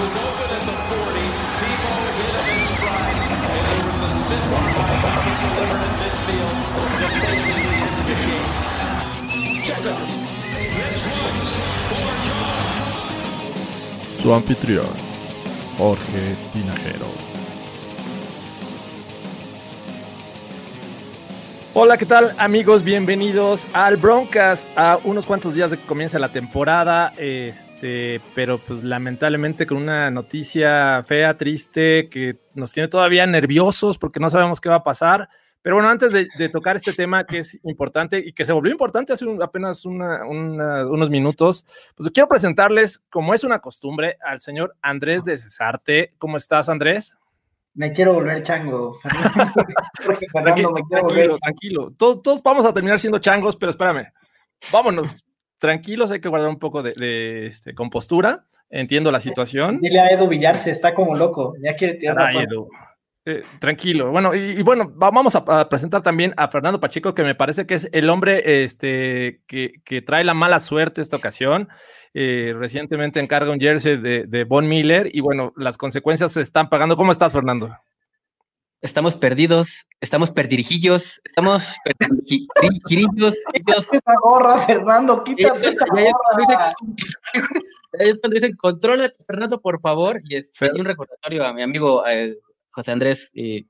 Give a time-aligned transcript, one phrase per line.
[0.00, 1.26] was open at the 40.
[1.58, 3.18] Tebow hit him in stride.
[3.54, 6.56] And there was a stiff arm by Thomas delivered in midfield
[6.98, 8.48] to basically end the game.
[9.62, 9.94] Check for
[12.26, 12.64] John.
[14.20, 14.94] Su anfitrión,
[15.78, 17.33] Jorge Tinajero.
[21.76, 22.84] Hola, ¿qué tal amigos?
[22.84, 28.84] Bienvenidos al Broncast a unos cuantos días de que comienza la temporada, este, pero pues
[28.84, 34.68] lamentablemente con una noticia fea, triste, que nos tiene todavía nerviosos porque no sabemos qué
[34.68, 35.28] va a pasar.
[35.62, 39.12] Pero bueno, antes de, tocar este tema que es importante y que se volvió importante
[39.12, 45.24] hace apenas una- unos minutos, pues quiero presentarles, como es una costumbre, al señor Andrés
[45.24, 46.14] de Cesarte.
[46.18, 47.16] ¿Cómo estás, Andrés?
[47.74, 48.98] Me quiero volver chango.
[49.00, 49.52] Fernando.
[50.44, 51.90] Me quiero volver tranquilo, tranquilo.
[51.96, 54.06] Todos, todos vamos a terminar siendo changos, pero espérame.
[54.72, 55.24] Vámonos.
[55.58, 58.44] Tranquilos, hay que guardar un poco de, de, este, compostura.
[58.70, 59.80] Entiendo la situación.
[59.80, 61.54] Dile a Edu Villar, se está como loco.
[61.62, 62.38] Ya quiere tirar Ay.
[62.38, 62.68] Edu.
[63.26, 64.10] Eh, tranquilo.
[64.10, 67.34] Bueno, y, y bueno, va- vamos a, a presentar también a Fernando Pacheco, que me
[67.34, 71.68] parece que es el hombre este, que, que trae la mala suerte esta ocasión.
[72.16, 76.68] Eh, recientemente encarga un jersey de, de Von Miller y bueno, las consecuencias se están
[76.68, 76.96] pagando.
[76.96, 77.76] ¿Cómo estás, Fernando?
[78.80, 83.34] Estamos perdidos, estamos perdirijillos, estamos perdirijillos.
[83.54, 86.72] ellos- Esa gorra, Fernando, quítate esa es gorra.
[87.94, 90.20] es cuando dicen, contrólate, Fernando, por favor.
[90.24, 92.38] Y, este, y un recordatorio a mi amigo eh,
[92.70, 93.64] José Andrés, eh,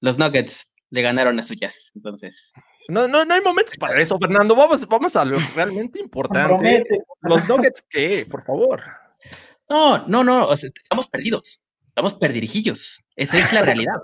[0.00, 1.90] los Nuggets le ganaron a su Jazz.
[1.94, 2.52] Entonces,
[2.88, 4.54] No, no, no hay momentos para eso, Fernando.
[4.54, 6.84] Vamos, vamos a lo realmente importante.
[7.22, 8.26] Los Nuggets, ¿qué?
[8.30, 8.82] Por favor.
[9.68, 13.04] no, no, no, o sea, estamos perdidos, estamos perdirijillos.
[13.16, 13.94] Esa es la realidad.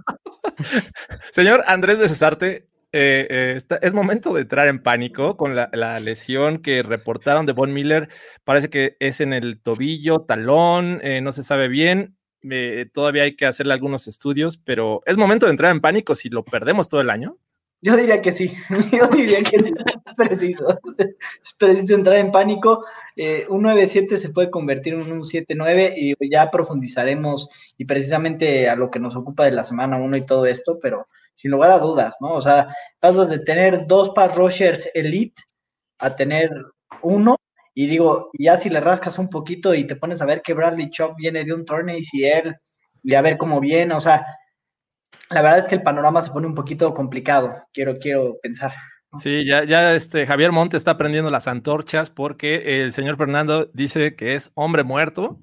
[1.31, 5.69] Señor Andrés de Cesarte, eh, eh, está- es momento de entrar en pánico con la,
[5.73, 8.09] la lesión que reportaron de Von Miller.
[8.45, 12.17] Parece que es en el tobillo, talón, eh, no se sabe bien.
[12.43, 16.29] Eh, todavía hay que hacerle algunos estudios, pero es momento de entrar en pánico si
[16.29, 17.39] lo perdemos todo el año.
[17.81, 18.53] Yo diría que sí.
[18.93, 19.73] Yo diría que sí.
[20.07, 20.75] Es preciso.
[20.99, 22.85] Es preciso entrar en pánico.
[23.15, 28.75] Eh, un 9-7 se puede convertir en un 7-9 y ya profundizaremos y precisamente a
[28.75, 31.79] lo que nos ocupa de la semana 1 y todo esto, pero sin lugar a
[31.79, 32.33] dudas, ¿no?
[32.33, 35.41] O sea, pasas de tener dos pass rushers elite
[35.99, 36.51] a tener
[37.03, 37.37] uno
[37.81, 40.91] y digo, ya si le rascas un poquito y te pones a ver que Bradley
[40.91, 42.57] Chop viene de un torneo y él
[43.05, 44.27] y a ver cómo viene, o sea,
[45.31, 48.73] la verdad es que el panorama se pone un poquito complicado, quiero, quiero pensar.
[49.21, 54.17] Sí, ya, ya este Javier Monte está prendiendo las antorchas porque el señor Fernando dice
[54.17, 55.39] que es hombre muerto.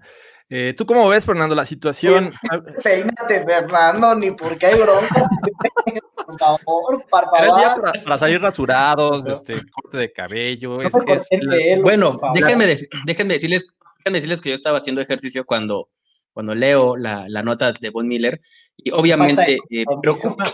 [0.58, 2.32] Eh, ¿Tú cómo ves, Fernando, la situación?
[2.84, 5.28] Peínate, Fernando, ni porque hay broncas.
[6.16, 10.78] por favor, por para, para salir rasurados, este, corte de cabello.
[10.78, 13.66] No es- me es consiente la- él, Bueno, déjenme, dec- déjenme decirles,
[13.98, 15.90] déjenme decirles que yo estaba haciendo ejercicio cuando,
[16.32, 18.38] cuando leo la, la nota de Von Miller
[18.78, 20.54] y obviamente eh, preocupa,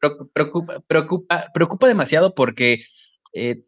[0.00, 2.84] preocu- preocupa, preocupa, preocupa demasiado porque
[3.32, 3.64] eh,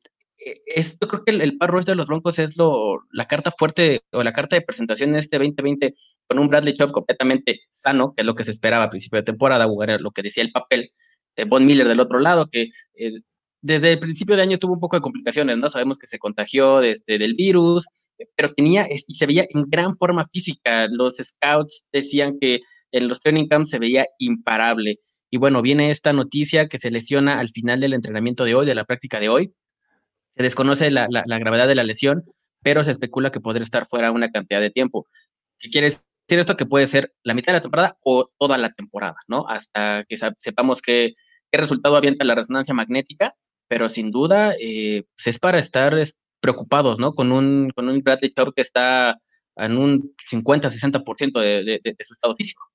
[0.67, 4.23] es- yo creo que el, el de los Broncos es lo, la carta fuerte o
[4.23, 5.95] la carta de presentación en este 2020
[6.29, 9.25] con un Bradley Chubb completamente sano, que es lo que se esperaba a principio de
[9.25, 9.67] temporada,
[9.99, 10.91] lo que decía el papel
[11.37, 13.13] de Von Miller del otro lado, que eh,
[13.61, 15.69] desde el principio de año tuvo un poco de complicaciones, ¿no?
[15.69, 17.87] Sabemos que se contagió desde del virus,
[18.19, 20.87] eh, pero tenía y se veía en gran forma física.
[20.89, 22.61] Los scouts decían que
[22.93, 24.99] en los training camps se veía imparable.
[25.31, 28.75] Y bueno, viene esta noticia que se lesiona al final del entrenamiento de hoy, de
[28.75, 29.53] la práctica de hoy.
[30.37, 32.25] Se desconoce la, la- gravedad de la lesión,
[32.63, 35.07] pero se especula que podría estar fuera una cantidad de tiempo.
[35.59, 36.57] ¿Qué quiere decir esto?
[36.57, 39.47] Que puede ser la mitad de la temporada o toda la temporada, ¿no?
[39.49, 41.15] Hasta que sepamos qué,
[41.51, 43.35] qué resultado avienta la resonancia magnética,
[43.69, 47.13] pero sin duda eh, pues es para estar es, preocupados, ¿no?
[47.15, 49.19] Con un, con un Bradley que está
[49.57, 52.69] en un 50-60% de, de, de su estado físico.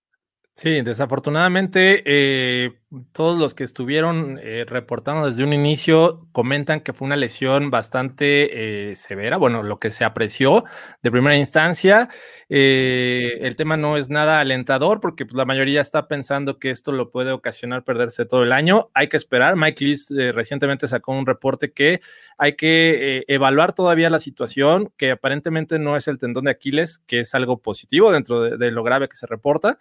[0.59, 2.79] Sí, desafortunadamente eh,
[3.11, 8.89] todos los que estuvieron eh, reportando desde un inicio comentan que fue una lesión bastante
[8.89, 10.63] eh, severa, bueno, lo que se apreció
[11.03, 12.09] de primera instancia.
[12.49, 17.11] el tema no es nada alentador porque pues, la mayoría está pensando que esto lo
[17.11, 18.89] puede ocasionar perderse todo el año.
[18.95, 19.57] Hay que esperar.
[19.57, 22.01] Mike Lees recientemente sacó un reporte que
[22.37, 27.21] hay que evaluar todavía la situación, que aparentemente no es el tendón de Aquiles, que
[27.21, 29.79] es algo positivo dentro de lo grave que se reporta.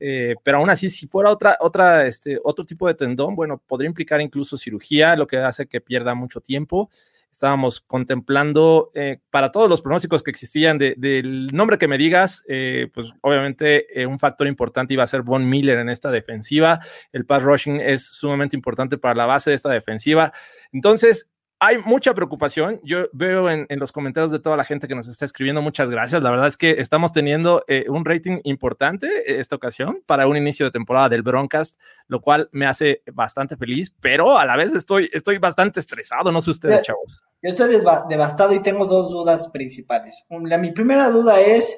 [0.00, 3.88] Eh, pero aún así, si fuera otra, otra, este, otro tipo de tendón, bueno, podría
[3.88, 6.90] implicar incluso cirugía, lo que hace que pierda mucho tiempo.
[7.30, 12.88] Estábamos contemplando eh, para todos los pronósticos que existían del nombre que me digas, eh,
[12.92, 16.80] pues obviamente un factor importante iba a ser Von Miller en esta defensiva.
[17.12, 20.32] El pass rushing es sumamente importante para la base de esta defensiva.
[20.72, 21.28] Entonces,
[21.60, 22.80] hay mucha preocupación.
[22.84, 26.22] Yo veo en, los comentarios de toda la gente que nos está escribiendo, muchas gracias.
[26.22, 30.36] La verdad es que estamos teniendo eh, un rating importante eh, esta ocasión para un
[30.36, 34.74] inicio de temporada del Broncast, lo cual me hace bastante feliz, pero a la vez
[34.74, 36.30] estoy, estoy bastante estresado.
[36.30, 37.22] No sé ustedes, chavos.
[37.42, 37.76] Yo estoy
[38.08, 40.24] devastado y tengo dos dudas principales.
[40.28, 41.76] La, mi primera duda es,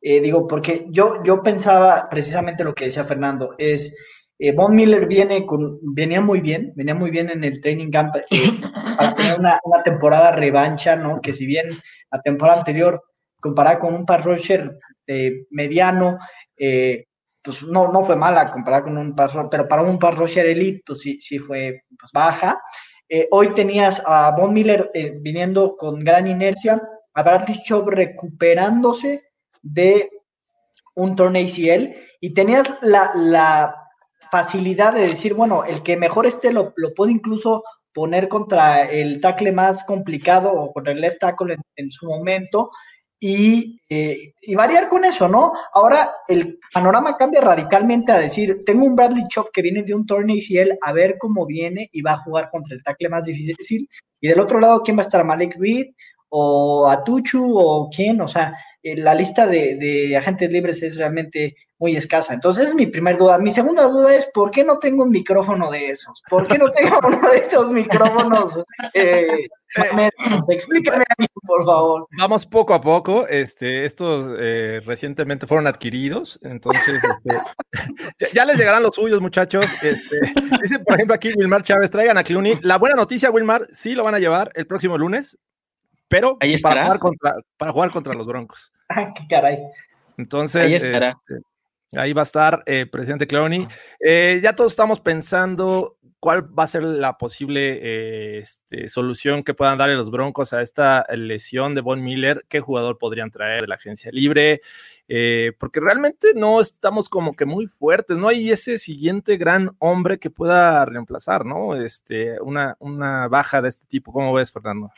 [0.00, 3.94] eh, digo, porque yo, yo pensaba precisamente lo que decía Fernando, es
[4.44, 8.16] eh, Von Miller viene con, venía muy bien, venía muy bien en el training camp
[8.16, 8.24] eh,
[8.96, 11.20] para tener una, temporada revancha, ¿no?
[11.20, 11.68] Que si bien
[12.10, 13.04] la temporada anterior,
[13.38, 16.18] comparada con un pass rusher eh, mediano,
[17.40, 20.82] pues no, no fue mala comparada con un pass pero para un pass rusher elite,
[20.86, 22.60] pues sí, sí fue pues, baja.
[23.30, 24.90] hoy tenías a Von Miller
[25.20, 26.82] viniendo con gran inercia,
[27.14, 29.22] a Bradley Chubb recuperándose
[29.62, 30.10] de
[30.96, 33.81] un torneo ACL y tenías la, la
[34.32, 39.20] facilidad de decir, bueno, el que mejor esté lo, lo puede incluso poner contra el
[39.20, 42.70] tackle más complicado o contra el left tackle en, su momento
[43.20, 45.52] y, eh, y, variar con eso, ¿no?
[45.74, 50.06] Ahora el panorama cambia radicalmente a decir, tengo un Bradley Chop que viene de un
[50.06, 53.86] torneo él a ver cómo viene y va a jugar contra el tackle más difícil.
[54.18, 55.22] Y del otro lado, ¿quién va a estar?
[55.24, 55.88] Malik Reed
[56.30, 58.18] o Atuchu o quién?
[58.22, 62.32] O sea, eh, la lista de, de agentes libres es realmente muy escasa.
[62.32, 63.38] Entonces, es mi primera duda.
[63.38, 66.22] Mi segunda duda es, ¿por qué no tengo un micrófono de esos?
[66.30, 68.62] ¿Por qué no tengo uno de esos micrófonos?
[68.94, 69.48] Eh,
[70.48, 71.04] explíqueme
[71.44, 72.06] por favor.
[72.16, 73.26] Vamos poco a poco.
[73.26, 79.64] Este, estos eh, recientemente fueron adquiridos, entonces este, ya, les llegarán los suyos, muchachos.
[79.82, 80.20] Este,
[80.62, 82.60] dice, por ejemplo, aquí Wilmar Chávez, traigan a Clooney.
[82.62, 85.36] La buena noticia, Wilmar, sí lo van a llevar el próximo lunes,
[86.06, 88.72] pero para jugar, contra, para jugar contra los Broncos.
[88.88, 89.58] Ah, qué caray.
[90.16, 91.16] Entonces, Ahí estará.
[91.28, 91.42] Este,
[91.94, 93.68] Ahí va a estar eh, presidente Cleoni.
[94.00, 99.54] Eh, ya todos estamos pensando cuál va a ser la posible eh, este, solución que
[99.54, 103.66] puedan darle los Broncos a esta lesión de Von Miller, qué jugador podrían traer de
[103.66, 104.60] la agencia libre,
[105.58, 110.30] porque realmente no estamos como que muy fuertes, no hay ese siguiente gran hombre que
[110.30, 111.74] pueda reemplazar, ¿no?
[111.74, 114.90] Este, una, una baja de este tipo, ¿cómo ves, Fernando?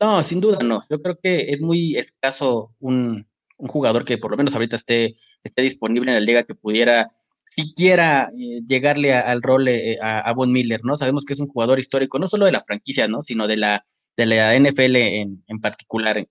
[0.00, 0.82] No, sin duda no.
[0.88, 3.26] Yo creo que es muy escaso un,
[3.62, 5.14] un jugador que por lo menos ahorita esté,
[5.44, 7.08] esté disponible en la liga que pudiera
[7.44, 10.96] siquiera eh, llegarle al rol eh, a, Von Miller, ¿no?
[10.96, 13.22] Sabemos que es un jugador histórico, no solo de la franquicia, ¿no?
[13.22, 13.84] Sino de la,
[14.16, 16.24] de la NFL en, en particular.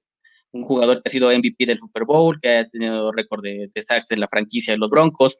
[0.51, 3.81] Un jugador que ha sido MVP del Super Bowl, que ha tenido récord de, de
[3.81, 5.39] sacks en la franquicia de los Broncos.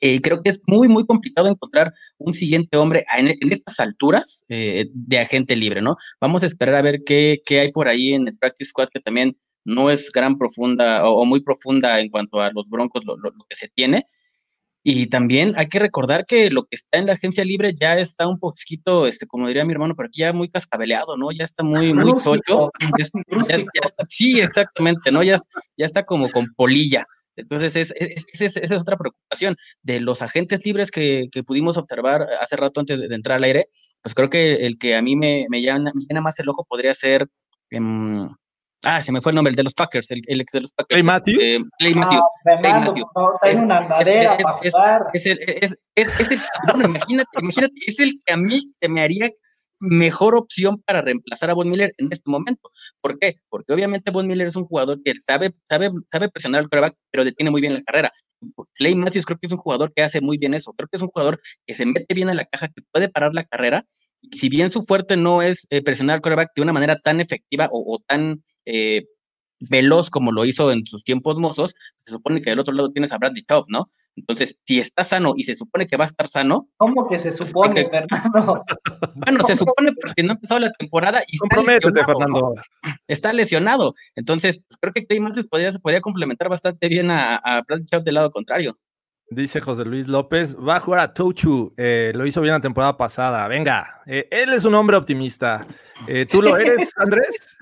[0.00, 5.18] Eh, creo que es muy, muy complicado encontrar un siguiente hombre en, estas alturas de
[5.18, 5.96] agente libre, ¿no?
[6.20, 9.00] Vamos a esperar a ver qué, qué hay por ahí en el Practice Squad, que
[9.00, 9.36] también
[9.68, 13.16] no es gran profunda o, muy profunda en cuanto a los broncos, lo,
[13.48, 14.06] que se tiene.
[14.82, 18.26] Y también hay que recordar que lo que está en la agencia libre ya está
[18.26, 21.30] un poquito, este, como diría mi hermano, por aquí ya muy cascabeleado, ¿no?
[21.32, 22.70] Ya está muy, muy tocho.
[24.08, 25.22] sí, exactamente, ¿no?
[25.22, 25.36] Ya,
[25.76, 27.04] ya está como con polilla.
[27.36, 27.92] Entonces, es,
[28.32, 33.14] esa es otra preocupación de los agentes libres que, pudimos observar hace rato antes de,
[33.14, 33.68] entrar al aire.
[34.02, 36.94] Pues creo que el que a mí me, me, llama, llena más el ojo podría
[36.94, 37.28] ser
[37.70, 38.28] em,
[38.84, 40.88] Ah, se me fue el nombre, el de los Packers, el, ex de los Packers.
[40.88, 41.38] Clay Matthews.
[41.40, 42.24] Eh, Clay Matthews.
[43.54, 44.38] una madera
[45.12, 46.08] es, el, es, el,
[46.66, 49.30] bueno, imagínate, imagínate, es el que a mí se me haría
[49.80, 52.70] mejor opción para reemplazar a Von Miller en este momento.
[53.00, 53.36] ¿Por qué?
[53.48, 57.24] Porque obviamente Von Miller es un jugador que sabe, sabe, sabe presionar al quarterback, pero
[57.24, 58.12] detiene muy bien la carrera.
[58.74, 60.72] Clay Matthews creo que es un jugador que hace muy bien eso.
[60.72, 63.34] Creo que es un jugador que se mete bien en la caja, que puede parar
[63.34, 63.84] la carrera.
[64.32, 67.68] Si bien su fuerte no es eh, presionar al quarterback de una manera tan efectiva
[67.72, 69.06] o, tan eh,
[69.60, 73.12] veloz como lo hizo en sus tiempos mozos, se supone que del otro lado tienes
[73.12, 73.90] a Bradley Chubb, ¿no?
[74.16, 76.68] Entonces, si está sano y se supone que va a estar sano.
[76.76, 78.64] ¿Cómo que se pues, supone, Fernando?
[79.14, 82.54] Bueno, se supone porque no ha empezado la temporada y está lesionado, Fernando.
[83.06, 83.94] Está lesionado.
[84.16, 88.04] Entonces, pues, creo que Clay Matthews podría, podría complementar bastante bien a, a Bradley Chubb
[88.04, 88.78] del lado contrario.
[89.30, 92.96] Dice José Luis López, va a jugar a Touchu, eh, lo hizo bien la temporada
[92.96, 95.66] pasada, venga, eh, él es un hombre optimista.
[96.06, 97.58] Eh, ¿Tú lo eres, Andrés?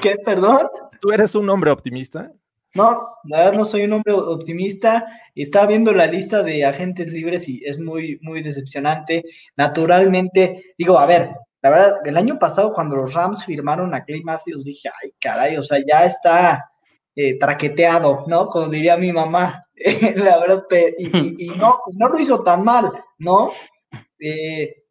[0.00, 0.68] ¿Qué, perdón?
[1.00, 2.32] ¿Tú eres un hombre optimista?
[2.74, 5.04] No, la verdad no soy un hombre optimista.
[5.34, 9.24] Estaba viendo la lista de agentes libres y es muy, muy decepcionante.
[9.56, 14.22] Naturalmente, digo, a ver, la verdad, el año pasado cuando los Rams firmaron a Clay
[14.22, 16.70] Matthews, dije, ay, caray, o sea, ya está
[17.14, 18.48] eh, traqueteado, ¿no?
[18.48, 19.66] Como diría mi mamá,
[20.16, 20.64] la verdad,
[20.98, 23.50] y, no, no lo hizo tan mal, ¿no?
[24.18, 24.81] Eh,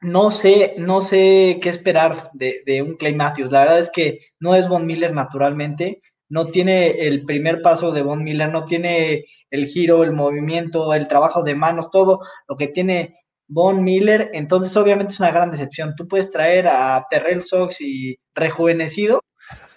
[0.00, 3.50] no sé, no sé qué esperar de, de, un Clay Matthews.
[3.52, 8.02] La verdad es que no es Von Miller naturalmente, no tiene el primer paso de
[8.02, 12.68] Von Miller, no tiene el giro, el movimiento, el trabajo de manos, todo lo que
[12.68, 13.16] tiene
[13.48, 14.30] Von Miller.
[14.32, 15.94] Entonces, obviamente es una gran decepción.
[15.96, 19.22] Tú puedes traer a Terrell Sox y rejuvenecido,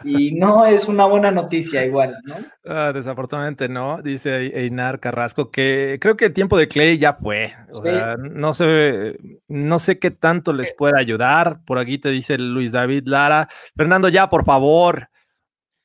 [0.03, 2.35] y no es una buena noticia igual, ¿no?
[2.65, 7.53] Ah, desafortunadamente no, dice Einar Carrasco, que creo que el tiempo de Clay ya fue.
[7.73, 11.61] O sea, no sé, no sé qué tanto les puede ayudar.
[11.65, 13.47] Por aquí te dice Luis David Lara.
[13.75, 15.09] Fernando, ya, por favor.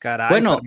[0.00, 0.60] Caray, bueno,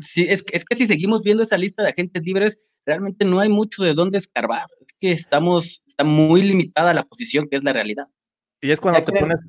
[0.00, 3.40] sí, es, que, es, que si seguimos viendo esa lista de agentes libres, realmente no
[3.40, 4.66] hay mucho de dónde escarbar.
[4.78, 8.06] Es que estamos, está muy limitada la posición, que es la realidad.
[8.60, 9.40] Y es cuando te pones,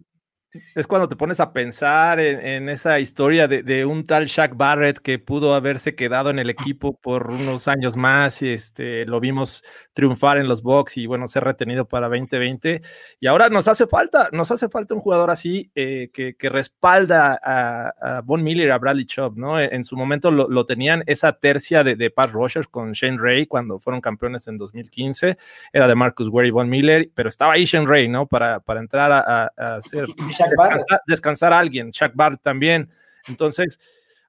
[0.74, 5.20] es cuando te pones a pensar en, esa historia de, un tal Shaq Barrett que
[5.20, 9.64] pudo haberse quedado en el equipo por unos años más y este, lo vimos
[9.94, 12.82] triunfar en los box y bueno, ser retenido para 2020.
[13.20, 18.22] Y ahora nos hace falta, nos hace falta un jugador así eh, que, respalda a,
[18.24, 19.60] Von Miller, a Bradley Chubb, ¿no?
[19.60, 23.80] En, su momento lo, tenían esa tercia de, de Pat Rogers con Shane Ray cuando
[23.80, 25.38] fueron campeones en 2015.
[25.74, 28.26] Era de Marcus Ware y Von Miller, pero estaba ahí Shane Ray, ¿no?
[28.26, 29.80] Para, para entrar a, a
[30.40, 32.90] hacer descansar, a alguien, Chuck Bart también.
[33.28, 33.80] Entonces,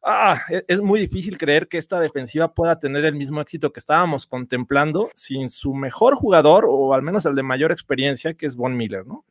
[0.02, 3.80] ah, e, es muy difícil creer que esta defensiva pueda tener el mismo éxito que
[3.80, 8.56] estábamos contemplando sin su mejor jugador o al menos el de mayor experiencia, que es
[8.56, 9.24] Von Miller, ¿no?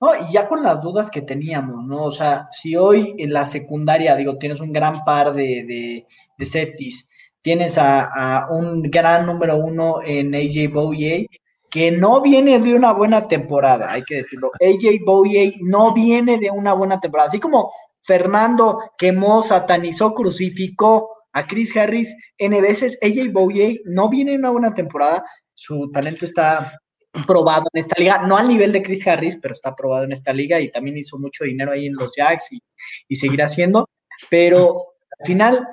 [0.00, 2.04] No, y ya con las dudas que teníamos, ¿no?
[2.04, 6.06] O sea, si hoy en la secundaria, digo, tienes un gran par de, de,
[6.38, 7.08] de safeties,
[7.40, 11.28] tienes a, a, un gran número uno en AJ Bouye,
[11.72, 14.50] que no viene de una buena temporada, hay que decirlo.
[14.60, 17.30] AJ Bowie no viene de una buena temporada.
[17.30, 24.32] Así como Fernando quemó, satanizó, crucificó a Chris Harris N veces, AJ Bowie no viene
[24.32, 25.24] de una buena temporada.
[25.54, 26.78] Su talento está
[27.26, 30.34] probado en esta liga, no al nivel de Chris Harris, pero está probado en esta
[30.34, 32.62] liga y también hizo mucho dinero ahí en los Jacks y,
[33.08, 33.88] y seguirá haciendo.
[34.28, 34.88] Pero
[35.18, 35.66] al final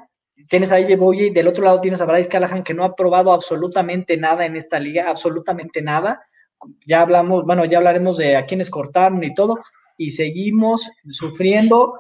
[0.48, 3.32] tienes a AJ y del otro lado tienes a Bryce Callahan que no ha probado
[3.34, 6.22] absolutamente nada en esta liga, absolutamente nada.
[6.86, 9.60] Ya hablamos, bueno, ya hablaremos de a quiénes cortaron y todo,
[9.98, 12.00] y seguimos sufriendo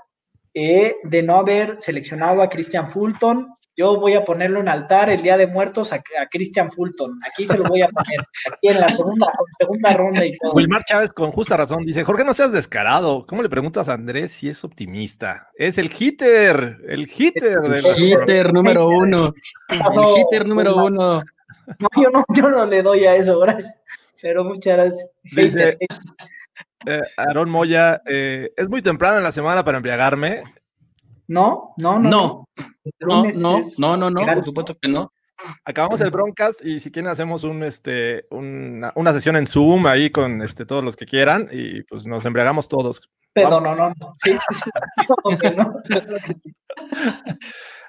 [0.53, 5.22] eh, de no haber seleccionado a Christian Fulton, yo voy a ponerle un altar el
[5.22, 7.20] Día de Muertos a, Christian Fulton.
[7.26, 8.20] Aquí se lo voy a poner,
[8.52, 10.54] aquí en la segunda, segunda ronda y todo.
[10.54, 13.26] Wilmar Chávez con justa razón dice, Jorge, no seas descarado.
[13.26, 15.50] ¿Cómo le preguntas a Andrés si es optimista?
[15.56, 17.58] Es el hitter, el hitter.
[17.64, 19.34] El hitter número uno.
[19.70, 19.80] El
[20.18, 21.24] hitter número uno.
[21.80, 23.74] No, yo no, yo no le doy a eso, gracias.
[24.22, 25.10] Pero muchas gracias.
[25.24, 25.78] Dice,
[26.86, 30.44] eh, Aarón Moya, eh, es muy temprano en la semana para embriagarme.
[31.29, 32.45] No, no, no.
[33.00, 35.13] No, no, no, no, no, no, por supuesto que no.
[35.63, 40.09] Acabamos el broadcast y si quieren hacemos un, este, una, una, sesión en Zoom ahí
[40.09, 43.01] con este, todos los que quieran y pues nos embriagamos todos.
[43.31, 44.15] Pero no, no, no.
[44.24, 44.69] Sí, sí,
[45.55, 45.75] no.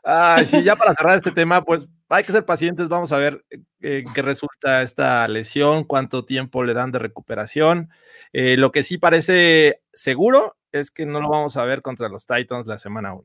[0.04, 2.88] Ay, sí, ya para cerrar este tema, pues hay que ser pacientes.
[2.88, 3.44] Vamos a ver
[3.80, 7.88] eh, qué resulta esta lesión, cuánto tiempo le dan de recuperación.
[8.34, 12.26] Eh, lo que sí parece seguro es que no lo vamos a ver contra los
[12.26, 13.24] Titans la semana 1.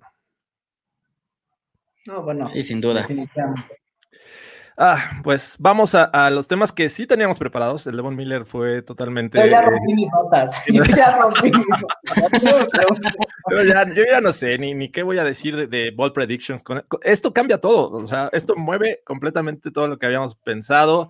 [2.08, 2.48] No, bueno.
[2.48, 3.08] Sí, sin duda.
[4.78, 7.88] Ah, pues vamos a, los temas que sí teníamos preparados.
[7.88, 9.40] El de Von Miller fue totalmente.
[9.40, 10.62] Yo ya rompí mis notas.
[10.68, 12.42] Yo ya rompí mis notas.
[13.96, 16.64] yo, ya, no sé ni, ni qué voy a decir de, de ball predictions.
[17.04, 17.92] esto cambia todo.
[17.92, 21.10] O sea, esto mueve completamente todo lo que habíamos pensado.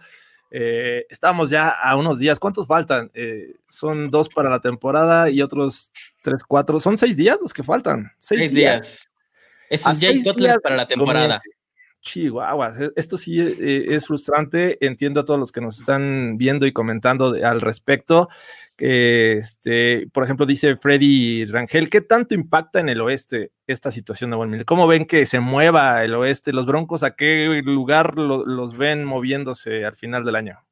[0.57, 2.39] Eh, estamos ya a unos días.
[2.39, 3.11] ¿Cuántos faltan?
[3.13, 6.79] Eh, son dos para la temporada y otros tres, cuatro.
[6.79, 8.13] Son seis días los que faltan.
[8.19, 9.11] Seis, días.
[9.69, 11.41] Es un Jay Cutler para la temporada.
[11.99, 14.77] Chihuahua, e, esto sí eh, es frustrante.
[14.79, 18.29] Entiendo a todos los que nos están viendo y comentando al respecto.
[18.77, 24.35] Este, por ejemplo, dice Freddy Rangel, ¿qué tanto impacta en el oeste esta situación de
[24.35, 26.51] Von ¿Cómo ven que se mueva el oeste?
[26.51, 30.65] ¿Los Broncos a qué lugar los ven moviéndose al final del año?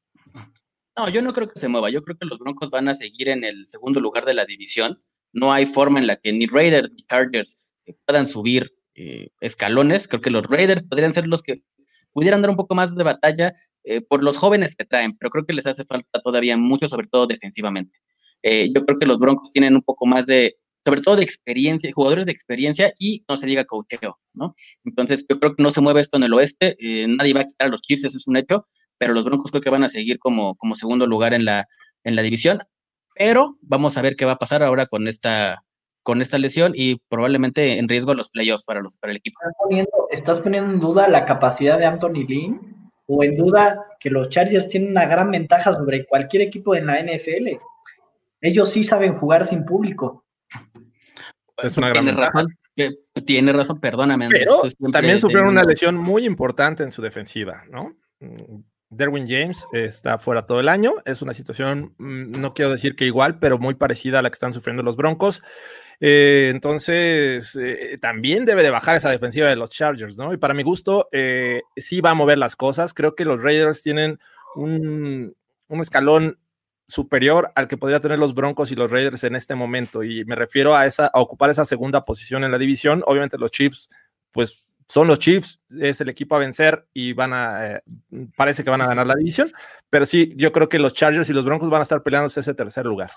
[0.95, 1.89] No, yo no creo que se mueva.
[1.89, 5.01] Yo creo que los Broncos van a seguir en el segundo lugar de la división.
[5.31, 7.71] No hay forma en la que ni Raiders ni Chargers
[8.05, 10.07] puedan subir eh, escalones.
[10.07, 11.63] Creo que los Raiders podrían ser los que
[12.13, 13.53] pudieran dar un poco más de batalla
[13.83, 17.07] eh, por los jóvenes que traen, pero creo que les hace falta todavía mucho, sobre
[17.07, 17.97] todo defensivamente.
[18.43, 20.55] Eh, yo creo que los Broncos tienen un poco más de,
[20.85, 24.55] sobre todo de experiencia, jugadores de experiencia y no se diga coacheo, ¿no?
[24.83, 27.45] Entonces, yo creo que no se mueve esto en el oeste, eh, nadie va a
[27.45, 28.67] quitar a los Chiefs, eso es un hecho,
[28.97, 31.67] pero los Broncos creo que van a seguir como, como segundo lugar en la,
[32.03, 32.59] en la división,
[33.15, 35.63] pero vamos a ver qué va a pasar ahora con esta,
[36.03, 39.39] con esta lesión y probablemente en riesgo los playoffs para, los, para el equipo.
[39.41, 44.09] ¿Estás poniendo, ¿Estás poniendo en duda la capacidad de Anthony Lynn o en duda que
[44.09, 47.57] los Chargers tienen una gran ventaja sobre cualquier equipo en la NFL?
[48.41, 50.25] Ellos sí saben jugar sin público.
[51.57, 52.89] Es una gran tiene razón, eh,
[53.25, 54.25] tiene razón, perdóname.
[54.25, 57.95] Andrés, Pero también sufrieron una lesión muy importante en su defensiva, ¿no?
[58.19, 60.95] Mm, Derwin James está fuera todo el año.
[61.05, 64.35] Es una situación, mm, no quiero decir que igual, pero muy parecida a la que
[64.35, 65.41] están sufriendo los Broncos.
[66.05, 70.33] Eh, entonces, eh, también debe de bajar esa defensiva de los Chargers, ¿no?
[70.33, 72.93] Y para mi gusto, eh, sí va a mover las cosas.
[72.93, 74.19] Creo que los Raiders tienen
[74.53, 75.33] un,
[75.69, 76.37] escalón
[76.87, 80.03] superior al que podría tener los Broncos y los Raiders en este momento.
[80.03, 83.01] Y me refiero a, esa, a ocupar esa segunda posición en la división.
[83.05, 83.87] Obviamente los Chiefs,
[84.33, 87.83] pues son los Chiefs, es el equipo a vencer y van a, eh,
[88.35, 89.53] parece que van a ganar la división.
[89.89, 92.53] Pero sí, yo creo que los Chargers y los Broncos van a estar peleándose ese
[92.53, 93.11] tercer lugar.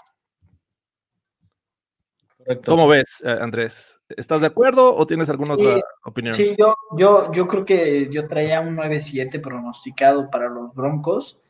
[2.47, 2.71] Correcto.
[2.71, 3.99] ¿Cómo ves, eh, Andrés?
[4.09, 6.35] ¿Estás de acuerdo o tienes alguna Sí, otra opinión?
[6.35, 11.41] Sí, yo, yo, yo creo que yo traía un 9-7 pronosticado para los Broncos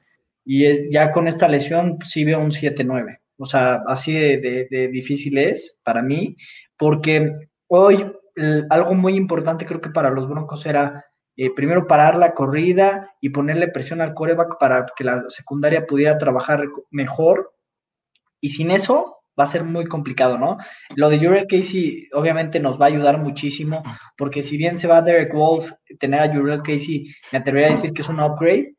[0.44, 3.20] y eh, ya con esta lesión sí veo un 7-9.
[3.38, 6.36] O sea, así de, de- de difícil es para mí,
[6.78, 7.30] porque
[7.66, 11.04] hoy el- algo muy importante creo que para los Broncos era
[11.36, 16.16] eh, primero parar la corrida y ponerle presión al coreback para que la secundaria pudiera
[16.16, 17.52] trabajar mejor.
[18.40, 20.56] Y sin eso va a ser muy complicado, ¿no?
[20.94, 23.82] Lo de Jurel Casey obviamente nos va a ayudar muchísimo,
[24.16, 27.92] porque si bien se va Derek Wolf, tener a Jurel Casey, me atrevería a decir
[27.92, 28.74] que es un upgrade,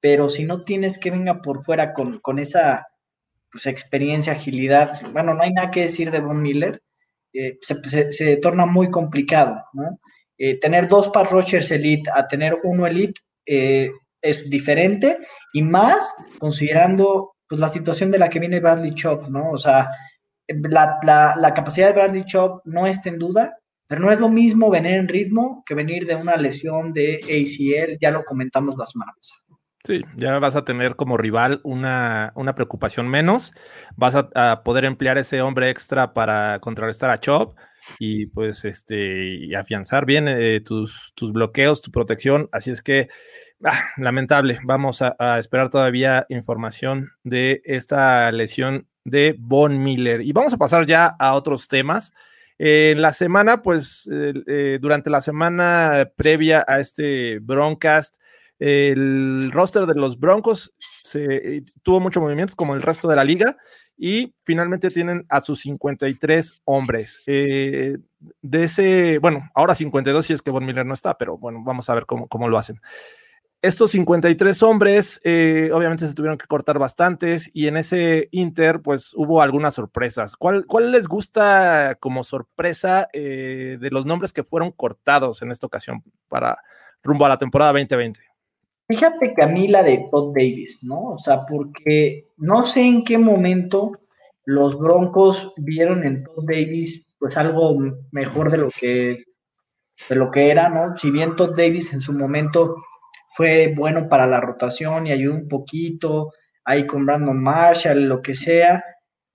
[0.00, 2.86] pero si no tienes que venga por fuera con, con esa
[3.50, 6.82] pues, experiencia, agilidad, bueno, no hay nada que decir de Von Miller,
[7.34, 9.98] eh, se, torna muy complicado, ¿no?
[10.36, 15.18] Eh, tener dos pass rushers elite a tener uno elite eh, es diferente
[15.52, 19.50] y más considerando pues, la situación de la que viene Bradley Chop, ¿no?
[19.50, 19.90] O sea,
[20.48, 24.30] la, la- la capacidad de Bradley Chop no está en duda, pero no es lo
[24.30, 28.86] mismo venir en ritmo que venir de una lesión de ACL, ya lo comentamos la
[28.86, 29.42] semana pasada.
[29.84, 33.52] Sí, ya vas a tener como rival una, una preocupación menos,
[33.96, 37.58] vas a, poder emplear ese hombre extra para contrarrestar a Chop
[37.98, 43.08] y pues este afianzar bien eh, tus, tus bloqueos, tu protección, así es que
[43.64, 50.52] ah, lamentable, vamos a, esperar todavía información de esta lesión de Von Miller y vamos
[50.52, 52.12] a pasar ya a otros temas.
[52.58, 58.16] En la semana, pues eh, durante la semana previa a este broadcast,
[58.62, 60.72] el roster de los Broncos
[61.02, 63.56] se, eh, tuvo mucho movimiento como el resto de la liga
[63.96, 67.22] y finalmente tienen a sus 53 hombres.
[67.26, 67.98] Eh,
[68.40, 71.90] de ese, bueno, ahora 52 si es que Von Miller no está, pero bueno, vamos
[71.90, 72.80] a ver cómo, cómo lo hacen.
[73.62, 79.12] Estos 53 hombres, eh, obviamente se tuvieron que cortar bastantes y en ese Inter, pues
[79.14, 80.34] hubo algunas sorpresas.
[80.34, 85.68] ¿Cuál, cuál les gusta como sorpresa eh, de los nombres que fueron cortados en esta
[85.68, 86.58] ocasión para
[87.04, 88.20] rumbo a la temporada 2020?
[88.88, 91.12] Fíjate que a mí la de Todd Davis, ¿no?
[91.12, 93.92] O sea, porque no sé en qué momento
[94.44, 97.78] los Broncos vieron en Todd Davis pues algo
[98.10, 99.22] mejor de lo que
[100.08, 100.96] de lo que era, ¿no?
[100.96, 102.74] Si bien Todd Davis en su momento
[103.34, 106.32] fue bueno para la rotación y ayudó un poquito
[106.64, 108.84] ahí con Brandon Marshall, lo que sea,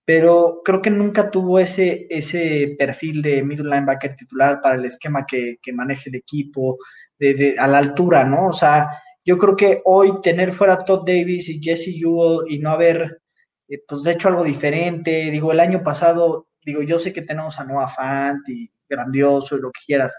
[0.06, 5.26] pero creo que nunca tuvo ese, ese perfil de middle linebacker titular para el esquema
[5.26, 6.78] que, que maneje el equipo,
[7.20, 8.48] de, de, a la altura, ¿no?
[8.48, 8.90] O sea,
[9.26, 13.22] yo creo que hoy tener fuera Todd Davis y Jesse Ewell y no haber,
[13.68, 17.66] eh, pues, hecho algo diferente, digo, el año pasado, digo, yo sé que tenemos a
[17.66, 20.18] Noah Fant y grandioso y lo que quieras,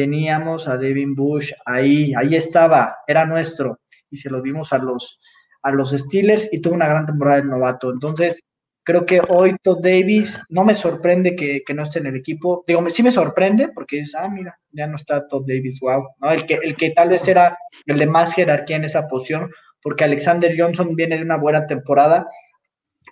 [0.00, 5.20] teníamos a Devin Bush ahí, ahí estaba, era nuestro, y se lo dimos a los,
[5.62, 7.90] a los Steelers y tuvo una gran temporada de novato.
[7.92, 8.40] Entonces,
[8.82, 12.64] creo que hoy Todd Davis no me sorprende que, que no esté en el equipo.
[12.66, 16.02] Digo, sí me sorprende porque dices, ah, mira, ya no está Todd Davis, wow.
[16.18, 16.30] ¿no?
[16.30, 19.50] El, que, el que tal vez era el de más jerarquía en esa posición,
[19.82, 22.26] porque Alexander Johnson viene de una buena temporada,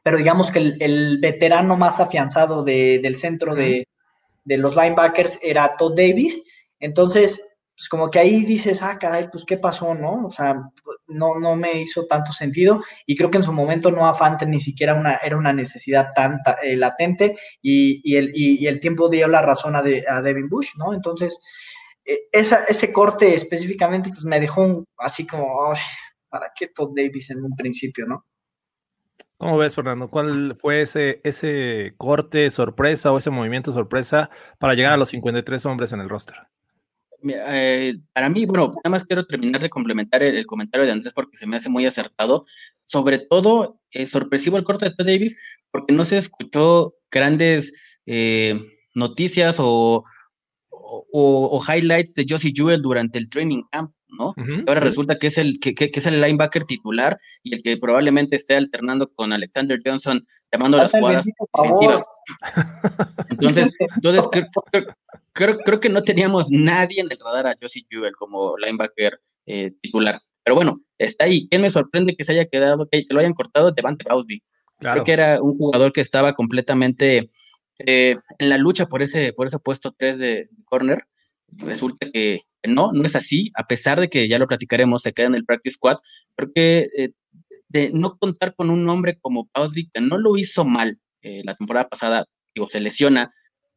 [0.02, 3.88] pero digamos que el, el veterano más afianzado de, del centro de,
[4.46, 6.40] de los linebackers era Todd Davis.
[6.80, 7.40] Entonces,
[7.78, 10.26] pues como que ahí dices, ah, caray, pues qué pasó, ¿no?
[10.26, 10.56] O sea,
[11.06, 14.58] no, no me hizo tanto sentido y creo que en su momento no Fante ni
[14.58, 19.82] siquiera una, era una necesidad tan eh, latente y, el, tiempo dio la razón a,
[19.82, 20.92] de, a Devin Bush, ¿no?
[20.92, 21.38] Entonces,
[22.04, 25.78] eh, ese corte específicamente pues me dejó así como, "Ay,
[26.28, 28.26] ¿para qué Todd Davis en un principio, no?
[29.36, 30.08] ¿Cómo ves, Fernando?
[30.08, 35.64] ¿Cuál fue ese, ese corte sorpresa o ese movimiento sorpresa para llegar a los 53
[35.66, 36.48] hombres en el roster?
[37.24, 41.36] Eh, para mí, bueno, nada más quiero terminar de complementar el, comentario de Andrés porque
[41.36, 42.46] se me hace muy acertado.
[42.84, 45.38] Sobre todo, eh, sorpresivo el corte de Todd Davis
[45.70, 47.72] porque no se escuchó grandes
[48.06, 48.60] eh,
[48.94, 50.04] noticias o,
[50.70, 54.34] o, o highlights de Josie Jewell durante el training camp, ¿no?
[54.66, 54.86] Ahora sí.
[54.86, 58.36] resulta que es el que, que- que es el linebacker titular y el que probablemente
[58.36, 62.06] esté alternando con Alexander Johnson llamando las jugadas defensivas.
[63.30, 64.24] Entonces, entonces
[65.32, 69.72] creo, creo- que no teníamos nadie en el radar a Josie Jewell como linebacker eh,
[69.80, 70.20] titular.
[70.44, 71.46] Pero bueno, está ahí.
[71.48, 73.70] ¿Quién me sorprende que se haya quedado, que, que lo hayan cortado?
[73.72, 74.04] Devante.
[74.04, 74.34] Claro.
[74.78, 77.28] Creo que era un jugador que estaba completamente
[77.80, 81.04] eh, en la lucha por ese, por ese puesto 3 de corner.
[81.56, 85.28] Resulta que no, no es así, a pesar de que ya lo platicaremos, se queda
[85.28, 85.96] en el practice squad.
[86.36, 87.10] Creo que eh,
[87.68, 91.54] de no contar con un hombre como Pausby, que no lo hizo mal eh, la
[91.54, 93.30] temporada pasada, digo, se lesiona,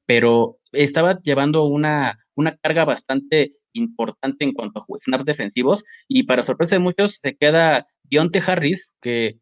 [0.05, 6.43] pero estaba llevando una, una carga bastante importante en cuanto a snaps defensivos, y para
[6.43, 9.39] sorpresa de muchos se queda Dionte Harris, que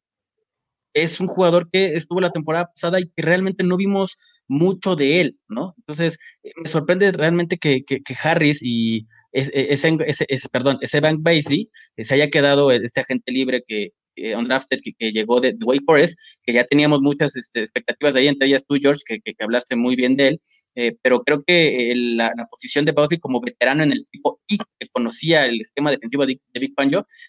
[0.94, 4.18] es un jugador que estuvo la temporada pasada y que realmente no vimos
[4.50, 5.74] mucho de él, ¿no?
[5.78, 10.80] Entonces, eh, me sorprende realmente que, que- que Harris y ese, ese, ese- ese- perdón,
[10.82, 15.40] ese Bank Basie eh, se haya quedado este agente libre que eh, undrafted que, llegó
[15.40, 18.76] de, de Wake Forest, que ya teníamos muchas este, expectativas de ahí, entre ellas tú,
[18.82, 20.42] George, que, que- hablaste muy bien de él,
[20.76, 24.40] eh, pero creo que eh, la, la posición de Basie como veterano en el equipo
[24.48, 26.74] y que conocía el esquema defensivo de, de Big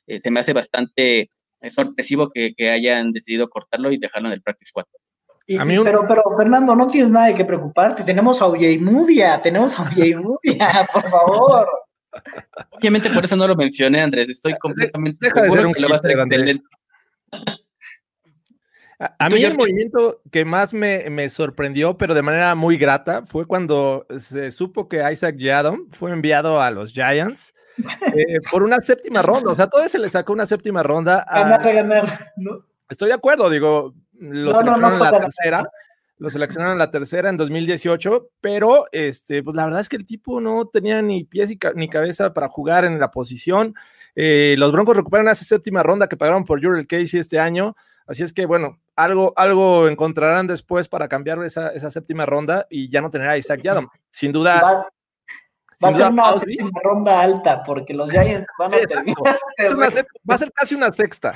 [0.07, 1.31] eh, se me hace bastante
[1.71, 4.85] sorpresivo que, hayan decidido cortarlo y dejarlo en el practice squad.
[5.51, 8.05] Y- A mí y- un- pero, pero, Fernando, no tienes nada de qué preocuparte.
[8.05, 11.69] Tenemos a Mudia, tenemos a Mudia, por favor.
[12.71, 14.29] Obviamente por eso no lo mencioné, Andrés.
[14.29, 16.63] Estoy completamente deja de seguro ser un que lo va a excelente.
[19.01, 22.77] A, a ¿Tú, mí el movimiento que más me, me sorprendió, pero de manera muy
[22.77, 27.55] grata, fue cuando se supo que Isaac Yadom fue enviado a los Giants
[28.15, 29.51] eh, por una séptima ronda.
[29.51, 31.25] O sea, todavía se le sacó una séptima ronda.
[31.27, 32.33] a- Ganar, ganar.
[32.37, 32.65] ¿no?
[32.89, 35.71] Estoy de acuerdo, digo, lo No, no, no seleccionaron en la tercera,
[36.19, 40.05] lo seleccionaron en la tercera en 2018, pero este, pues la verdad es que el
[40.05, 43.75] tipo no tenía ni pies ni cabeza para jugar en la posición.
[44.15, 47.75] Eh, los Broncos recuperan esa séptima ronda que pagaron por Jurel Casey este año,
[48.07, 52.91] así es que bueno, algo, algo encontrarán después para cambiar esa, esa séptima ronda y
[52.91, 53.89] ya no tener a Isaac Yadom.
[54.11, 54.87] Sin duda,
[55.83, 58.11] Va, a ser una Pausby- séptima ronda alta, porque los
[58.45, 59.17] Giants van Sí, a terminar.
[59.77, 59.89] Una
[60.29, 61.33] va a ser casi una sexta,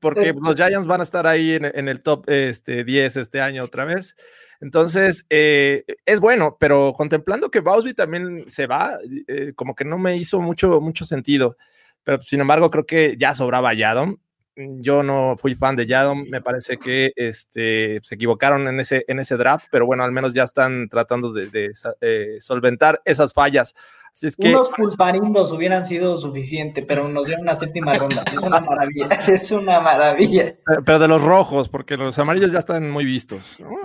[0.00, 0.38] porque Sí.
[0.40, 3.84] los Giants van a estar ahí en, en el top este, 10 este año otra
[3.84, 4.16] vez.
[4.60, 9.98] Entonces, eh, es bueno, pero contemplando que Bausby también se va, eh, como que no
[9.98, 11.56] me hizo mucho, mucho sentido.
[12.04, 14.16] Pero sin embargo, creo que ya sobraba Yadom.
[14.56, 19.18] Yo no fui fan de Yadom, me parece que este, se equivocaron en ese, en
[19.18, 23.74] ese draft, pero bueno, al menos ya están tratando de, eh, solventar esas fallas.
[24.14, 28.24] Así es que Unos pulparindos hubieran sido suficiente, pero nos dieron una séptima ronda.
[28.32, 30.56] Es una maravilla, es una maravilla.
[30.64, 33.60] Pero, pero de los rojos, porque los amarillos ya están muy vistos.
[33.60, 33.76] ¿no?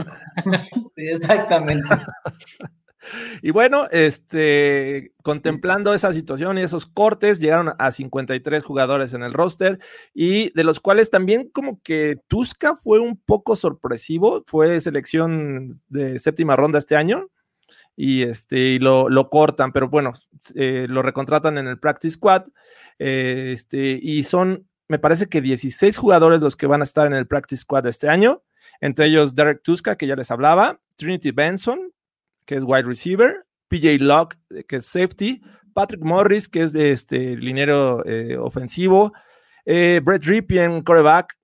[0.95, 1.87] Sí, exactamente.
[3.41, 9.33] Y bueno, este, contemplando esa situación y esos cortes, llegaron a 53 jugadores en el
[9.33, 9.79] roster
[10.13, 16.19] y de los cuales también como que Tuska fue un poco sorpresivo, fue selección de
[16.19, 17.29] séptima ronda este año
[17.95, 20.13] y este y lo, lo cortan, pero bueno,
[20.55, 22.45] eh, lo recontratan en el practice squad
[22.99, 27.13] eh, este, y son, me parece que 16 jugadores los que van a estar en
[27.13, 28.43] el practice squad este año,
[28.79, 31.91] entre ellos Derek Tuska, que ya les hablaba, Trinity Benson,
[32.45, 35.41] que es wide receiver, PJ Locke, eh, que es safety,
[35.73, 39.13] Patrick Morris, que es de este linero eh, ofensivo,
[39.65, 41.37] eh, Brett Ripien, coreback,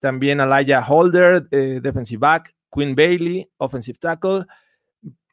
[0.00, 4.44] también Alaya Holder, defensive back, Quinn Bailey, offensive tackle,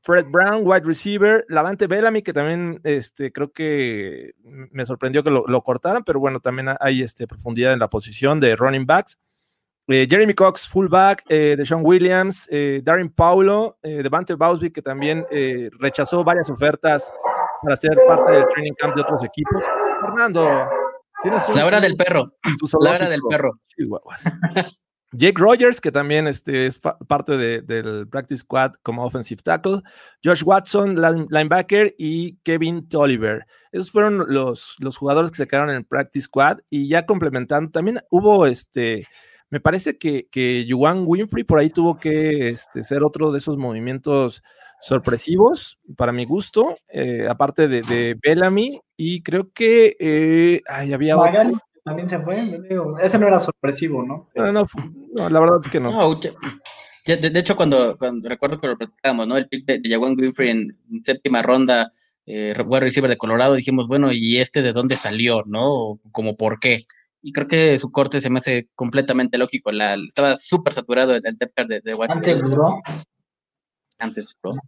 [0.01, 5.45] Fred Brown, wide receiver, Lavante Bellamy, que también este, creo que me sorprendió que lo,
[5.47, 9.17] lo cortaran, pero bueno, también hay este, profundidad en la posición de running backs.
[9.87, 15.25] Eh, Jeremy Cox, fullback, eh, Deshaun Williams, eh, Darren Paulo, eh, Devante Bausby, que también
[15.79, 17.11] rechazó varias ofertas
[17.61, 19.63] para ser parte del training camp de otros equipos.
[20.01, 20.47] Fernando,
[21.21, 22.31] tienes un, La hora del perro.
[22.81, 23.59] La hora del perro.
[23.67, 24.23] Chihuahuas.
[25.11, 29.81] Jake Rogers, que también este, es pa- parte de- del practice squad como offensive tackle,
[30.23, 33.45] Josh Watson, line- linebacker, y Kevin Tolliver.
[33.71, 37.71] Esos fueron los, los jugadores que se quedaron en el practice squad y ya complementando,
[37.71, 39.07] también hubo este,
[39.49, 43.57] me parece que, que Juwan Winfrey por ahí tuvo que este, ser otro de esos
[43.57, 44.43] movimientos
[44.81, 51.15] sorpresivos para mi gusto, eh, aparte de, de, Bellamy, y creo que eh, ay, había
[51.15, 51.67] Magali otro.
[51.83, 52.35] también se fue,
[53.01, 54.29] ese no era sorpresivo, ¿no?
[54.35, 54.65] No, no,
[55.13, 55.91] no la verdad es que no.
[55.91, 56.19] no
[57.05, 59.37] de, de, hecho, cuando, cuando, recuerdo que lo platicamos, ¿no?
[59.37, 61.91] El pick de, de Jawan Winfrey en, séptima ronda,
[62.25, 65.99] eh, receiver de Colorado, dijimos, bueno, ¿y este de dónde salió, no?
[66.11, 66.87] Como por qué.
[67.27, 69.71] Y creo que su corte se me hace completamente lógico.
[69.71, 72.81] La, estaba súper saturado el, el depth card de, de Antes duró.
[73.97, 74.59] Antes duró.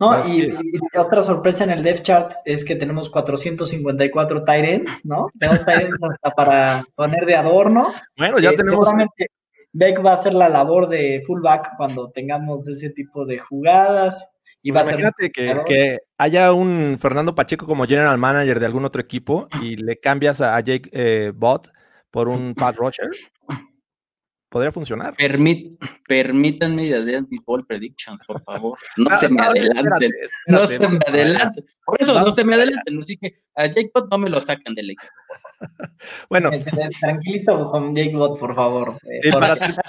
[0.00, 5.04] No, y, y, otra sorpresa en el depth chart es que tenemos 454 tight ends,
[5.04, 5.28] ¿no?
[5.38, 7.88] Tenemos ends hasta para poner de adorno.
[8.16, 8.88] Bueno, ya Eh, tenemos.
[8.88, 9.26] seguramente
[9.72, 14.26] Beck va a hacer la labor de fullback cuando tengamos ese tipo de jugadas.
[14.72, 19.76] Ser Imagínate que, haya un Fernando Pacheco como general manager de algún otro equipo y
[19.76, 21.70] le cambias a, a Jake eh, Bott
[22.10, 23.08] por un Pat Roger.
[24.50, 25.14] Podría funcionar.
[25.14, 28.78] Permit, permítanme hacer mis ball predictions, por favor.
[28.96, 29.76] No Ah, se me no, adelanten.
[29.76, 30.08] espérate,
[30.46, 31.64] No se me adelanten.
[31.84, 32.98] Por eso no se me adelanten.
[32.98, 35.12] Así que a Jake Pott no me lo sacan del equipo.
[36.30, 36.64] Bueno, Eh,
[37.00, 38.96] Tranquilito con Jake Bott, por favor.
[39.04, 39.66] Eh, Eh, para, Jorge.
[39.74, 39.84] ter-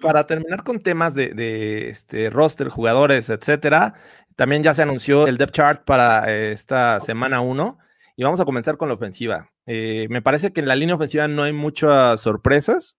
[0.00, 3.94] para terminar con temas de, de, este, roster, jugadores, etcétera,
[4.34, 7.78] también ya se anunció el depth chart para eh, esta semana 1
[8.16, 9.50] y vamos a comenzar con la ofensiva.
[9.66, 12.96] Eh, me parece que en la línea ofensiva no hay muchas sorpresas.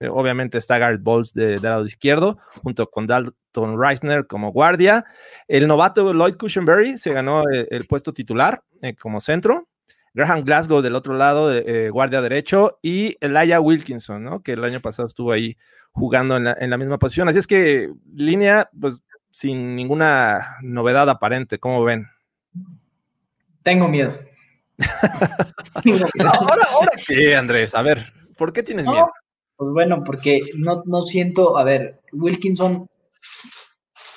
[0.00, 5.04] Eh, obviamente está Garrett Bowles de- del lado izquierdo, junto con Dalton Reisner como guardia.
[5.48, 9.68] El novato Lloyd Cushenberry se ganó eh, el puesto titular eh, como centro.
[10.12, 14.42] Graham Glasgow del otro lado, eh, guardia derecho, y Elijah Wilkinson, ¿no?
[14.42, 15.56] que el año pasado estuvo ahí
[15.90, 17.28] jugando en la, en la misma posición.
[17.28, 22.06] Así es que línea, pues sin ninguna novedad aparente, ¿cómo ven?
[23.64, 24.16] Tengo miedo.
[25.82, 26.30] Tengo miedo.
[26.32, 29.12] Ahora, ahora qué, Andrés, a ver, ¿por qué tienes No, miedo?
[29.56, 32.86] Pues bueno, porque no, no siento, a ver, Wilkinson,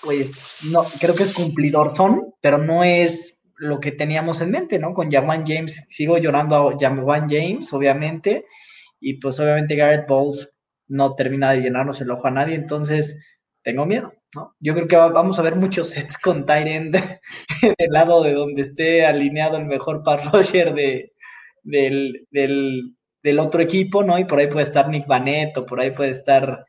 [0.04, 4.80] pues no, creo que es cumplidor son, pero no es lo que teníamos en mente,
[4.80, 4.94] ¿no?
[4.94, 8.46] Con Jawan James, sigo llorando a Jawan James, obviamente,
[9.00, 10.50] y pues obviamente Garrett Bowles
[10.88, 13.18] no termina de llenarnos el ojo a nadie, entonces
[13.64, 14.56] tengo miedo, ¿no?
[14.60, 16.94] Yo creo que va- vamos a ver muchos sets con Tyrend
[17.80, 21.14] del lado de donde esté alineado el mejor pass rusher de,
[21.64, 22.96] del, del,
[23.28, 24.18] del otro equipo, ¿no?
[24.18, 26.66] Y por ahí puede estar Nick Vanette o por ahí puede estar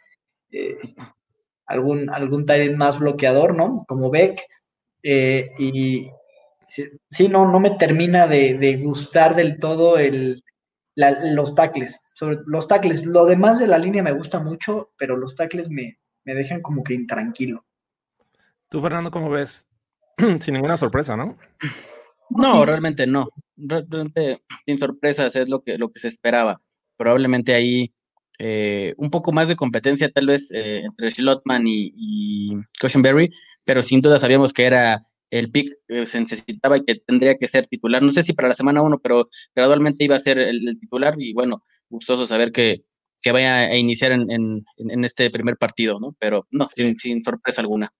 [0.51, 0.77] eh,
[1.66, 3.85] algún, algún Tyrant más bloqueador, ¿no?
[3.87, 4.40] Como Beck.
[5.03, 6.11] eh, y
[6.66, 10.42] sí, sí, no, no me termina de, de gustar del todo el,
[10.94, 12.01] la- los tackles.
[12.14, 15.99] Sobre los tackles, lo demás de la línea me gusta mucho, pero los tackles me,
[16.25, 17.64] me dejan como que intranquilo.
[18.68, 19.66] Tú, Fernando, ¿cómo ves?
[20.40, 21.37] sin ninguna sorpresa, ¿no?
[22.31, 23.29] No, realmente no.
[23.59, 26.62] Re- Realmente, sin sorpresas, es lo que, lo que se esperaba.
[26.97, 27.92] Probablemente ahí
[28.38, 33.31] eh, un poco más de competencia, tal vez, eh, entre Schlotman y, y Cushenberry,
[33.64, 37.49] pero sin duda sabíamos que era el pick que se necesitaba y que tendría que
[37.49, 38.03] ser titular.
[38.03, 41.14] No sé si para la semana uno, pero gradualmente iba a ser el, el titular
[41.18, 42.85] y bueno, gustoso saber que,
[43.23, 46.16] que vaya a iniciar en, en, en este primer partido, ¿no?
[46.18, 47.92] Pero no, sin, sin sorpresa alguna.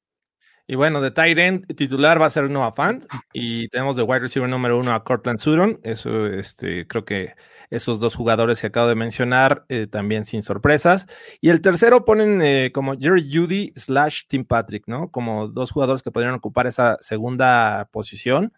[0.71, 4.21] Y bueno, de tight end titular va a ser Noah Fant y tenemos de wide
[4.21, 5.81] receiver número uno a Cortland Sutton.
[5.83, 7.35] Eso, este, creo que
[7.71, 11.07] esos dos jugadores que acabo de mencionar eh, también sin sorpresas.
[11.41, 15.11] Y el tercero ponen eh, como Jerry Judy slash Tim Patrick, ¿no?
[15.11, 18.53] Como dos jugadores que podrían ocupar esa segunda posición.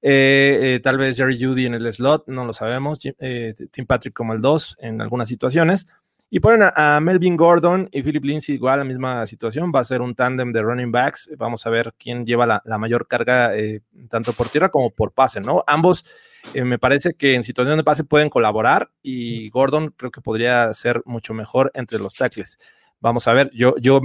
[0.00, 3.00] Eh, tal vez Jerry Judy en el slot, no lo sabemos.
[3.00, 5.88] Tim Patrick como el 2 en algunas situaciones.
[6.34, 9.70] Y ponen a, a Melvin Gordon y Philip Lindsay igual la misma situación.
[9.74, 11.28] Va a ser un tándem de running backs.
[11.36, 15.12] Vamos a ver quién lleva la, la mayor carga eh, tanto por tierra como por
[15.12, 15.62] pase, ¿no?
[15.66, 16.06] Ambos
[16.54, 20.72] eh, me parece que en situación de pase pueden colaborar y Gordon creo que podría
[20.72, 22.58] ser mucho mejor entre los tackles.
[22.98, 24.00] Vamos a ver, yo, yo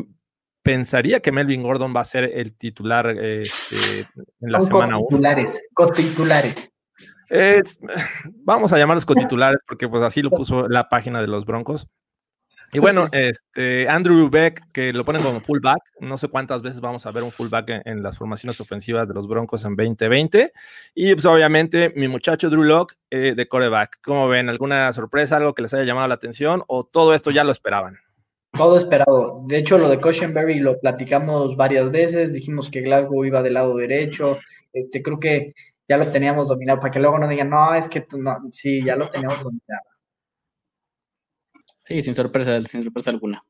[0.63, 4.02] pensaría que Melvin Gordon va a ser el titular eh, este,
[4.42, 5.06] en la Son semana 1.
[5.06, 6.72] cotitulares, cotitulares.
[7.30, 7.80] Es-
[8.44, 9.06] vamos a llamarlos
[9.38, 11.88] cotitulares porque pues así lo puso la página de los Broncos.
[12.73, 17.06] Y bueno, este Andrew Beck, que lo ponen como fullback, no sé cuántas veces vamos
[17.06, 20.51] a ver un fullback en, las formaciones ofensivas de los Broncos en 2020.
[20.93, 23.99] Y pues obviamente mi muchacho Drew Locke eh, de coreback.
[24.03, 24.49] ¿Cómo ven?
[24.49, 27.97] ¿Alguna sorpresa, algo que les haya llamado la atención o todo esto ya lo esperaban?
[28.51, 29.43] Todo esperado.
[29.45, 32.34] De hecho, lo de Cushenberry lo platicamos varias veces.
[32.34, 34.39] Dijimos que Glasgow iba del lado derecho.
[34.73, 35.53] Este, creo que
[35.88, 38.38] ya lo teníamos dominado para que luego no digan, no, es que no.
[38.51, 39.87] Sí, ya lo teníamos dominado.
[41.88, 43.41] Sí, sin sorpresa, sin sorpresa alguna.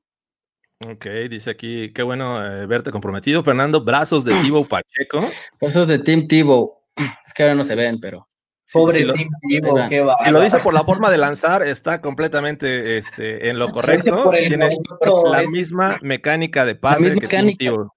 [0.85, 3.43] Ok, dice aquí, qué bueno eh, verte comprometido.
[3.43, 5.21] Fernando, brazos de Tibo Pacheco.
[5.59, 6.83] Esos de Team Tebow,
[7.25, 8.27] es que ahora no se ven, pero
[8.63, 9.89] Sí, Pobre sí lo- Tim Tebow, ahí va.
[9.89, 10.15] qué va.
[10.23, 14.23] Si lo dice por la forma de lanzar, está completamente este, en lo correcto.
[14.25, 17.57] por el Tiene movimiento la misma mecánica de pase misma que Tim mecánica.
[17.65, 17.89] Tebow.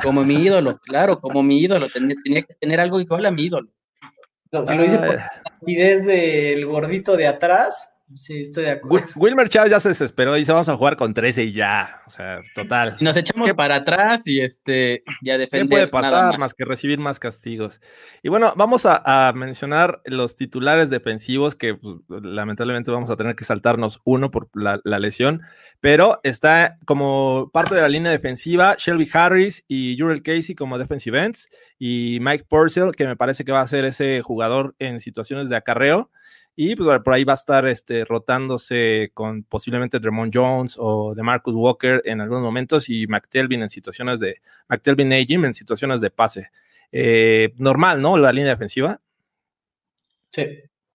[0.00, 1.88] Como mi ídolo, claro, como mi ídolo.
[1.90, 3.68] Tenía, tenía que tener algo igual a mi ídolo.
[4.52, 9.06] No, si lo hice por la acidez del gordito de atrás, sí, estoy de acuerdo.
[9.06, 12.00] Wil- Wilmer Chávez ya se desesperó y dice vamos a jugar con 13 y ya.
[12.06, 12.96] O sea, total.
[13.00, 15.68] Nos echamos ¿Qué- para atrás y este ya ¿Qué defender.
[15.68, 16.38] puede nada pasar más.
[16.38, 16.54] más.
[16.54, 17.80] que recibir más castigos?
[18.22, 23.36] Y bueno, vamos a, a mencionar los titulares defensivos que pues, lamentablemente vamos a tener
[23.36, 25.42] que saltarnos uno por la, la lesión,
[25.80, 31.24] pero está como parte de la línea defensiva Shelby Harris y Jurel Casey como defensive
[31.24, 35.48] ends y Mike Purcell, que me parece que va a ser ese jugador en situaciones
[35.48, 36.10] de acarreo.
[36.60, 41.22] Y pues por ahí va a estar este, rotándose con posiblemente Dremont Jones o de
[41.22, 46.10] Marcus Walker en algunos momentos y McTelvin en situaciones de McTelvin Jim en situaciones de
[46.10, 46.50] pase.
[46.90, 48.18] Eh, normal, ¿no?
[48.18, 49.00] La línea defensiva.
[50.32, 50.46] Sí.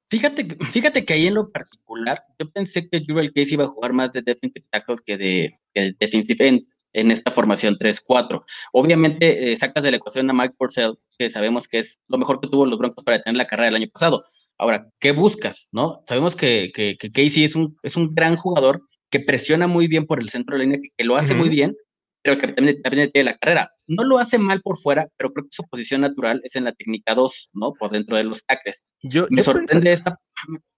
[0.10, 3.94] Fíjate, fíjate que ahí en lo particular, yo pensé que Jurel Case iba a jugar
[3.94, 8.44] más de defensive tackle que de, que de defensive end en esta formación 3-4.
[8.74, 12.42] Obviamente eh, sacas de la ecuación a Mike Purcell, que sabemos que es lo mejor
[12.42, 14.26] que tuvo los Broncos para tener la carrera del año pasado.
[14.64, 15.68] Ahora, ¿qué buscas?
[15.74, 16.02] ¿No?
[16.08, 20.06] Sabemos que, que, que Casey es un, es un gran jugador que presiona muy bien
[20.06, 21.76] por el centro de la línea, que, lo hace muy bien,
[22.22, 23.70] pero que también, también tiene la carrera.
[23.88, 26.72] No lo hace mal por fuera, pero creo que su posición natural es en la
[26.72, 27.74] técnica 2, ¿no?
[27.74, 30.18] Por dentro de los tackles Yo, me yo sorprende pensé- esta,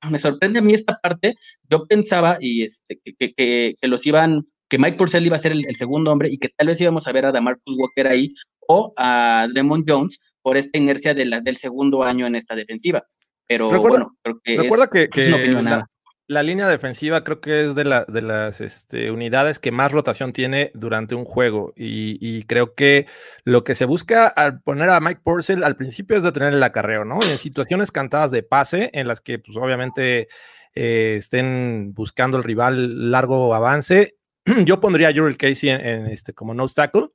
[0.09, 1.35] me sorprende a mí esta parte.
[1.69, 5.63] Yo pensaba y este, que, que, los iban, que Mike Purcell iba a ser el,
[5.63, 8.33] el segundo hombre y que tal vez íbamos a ver a Damarcus Walker ahí
[8.67, 13.03] o a Dremont Jones por esta inercia de la, del segundo año en esta defensiva.
[13.47, 15.89] Pero Recuerda- bueno, creo que Recuerda es, que, es que una opinión la, nada.
[16.27, 20.33] la línea defensiva creo que es de, la, de las este, unidades que más rotación
[20.33, 23.05] tiene durante un juego y, y creo que
[23.43, 27.05] lo que se busca al poner a Mike Purcell al principio es detener el acarreo,
[27.05, 27.19] ¿no?
[27.21, 30.27] En situaciones cantadas de pase en las que pues obviamente
[30.73, 34.15] eh, estén buscando el rival largo avance,
[34.65, 37.09] yo pondría a Jurel Casey en, en, este, como no tackle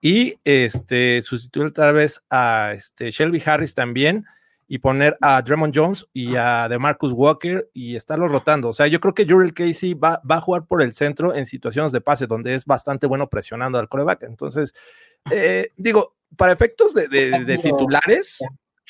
[0.00, 4.24] y este, sustituir tal vez a este, Shelby Harris también
[4.66, 8.68] y poner a Dremont Jones y a DeMarcus Walker y estarlos rotando.
[8.68, 11.46] O sea, yo creo que Jurel Casey va, va, a jugar por el centro en
[11.46, 14.22] situaciones de pase, donde es bastante bueno presionando al coreback.
[14.24, 14.74] Entonces,
[15.30, 18.40] eh, digo, para efectos de, de, de, titulares,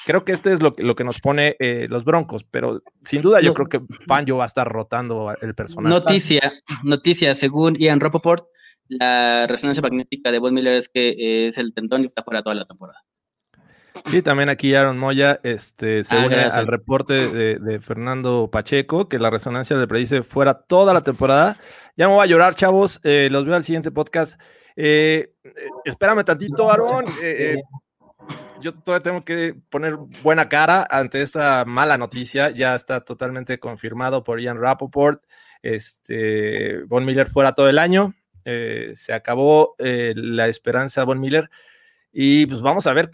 [0.07, 3.41] creo que este es lo, lo que nos pone eh, los Broncos, pero sin duda
[3.41, 3.55] yo no.
[3.55, 5.91] creo que Fangio va a estar rotando el personal.
[5.91, 8.47] Noticia, noticia, según Ian Rappaport,
[8.89, 12.55] la resonancia magnética de Von Miller es que es el tendón y está fuera toda
[12.55, 13.01] la temporada.
[14.07, 16.57] Sí, también aquí Aaron Moya este, se ah, une gracias.
[16.57, 21.57] al reporte de, de, Fernando Pacheco, que la resonancia le predice fuera toda la temporada.
[21.97, 23.01] Ya me voy a llorar, chavos.
[23.05, 24.41] Eh, los veo al siguiente podcast.
[24.75, 25.33] Eh,
[25.85, 27.05] espérame tantito, Aaron.
[27.23, 27.63] Eh,
[28.61, 32.51] yo todavía tengo que poner buena cara ante esta mala noticia.
[32.51, 35.23] Ya está totalmente confirmado por Ian Rappaport.
[35.63, 38.13] Este, Von Miller fuera todo el año.
[38.45, 41.49] Eh, se acabó la esperanza de Von Miller.
[42.13, 43.11] Y pues vamos a ver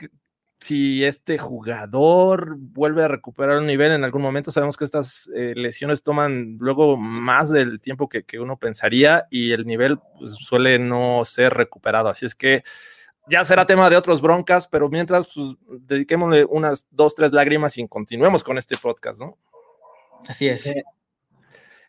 [0.60, 4.52] si este jugador vuelve a recuperar un nivel en algún momento.
[4.52, 9.52] Sabemos que estas eh, lesiones toman luego más del tiempo que, que uno pensaría y
[9.52, 12.10] el nivel pues, suele no ser recuperado.
[12.10, 12.62] Así es que
[13.26, 17.88] ya será tema de otros broncas, pero mientras pues, dediquémosle unas dos, tres lágrimas y
[17.88, 19.38] continuemos con este podcast, ¿no?
[20.28, 20.66] Así es.
[20.66, 20.84] Eh,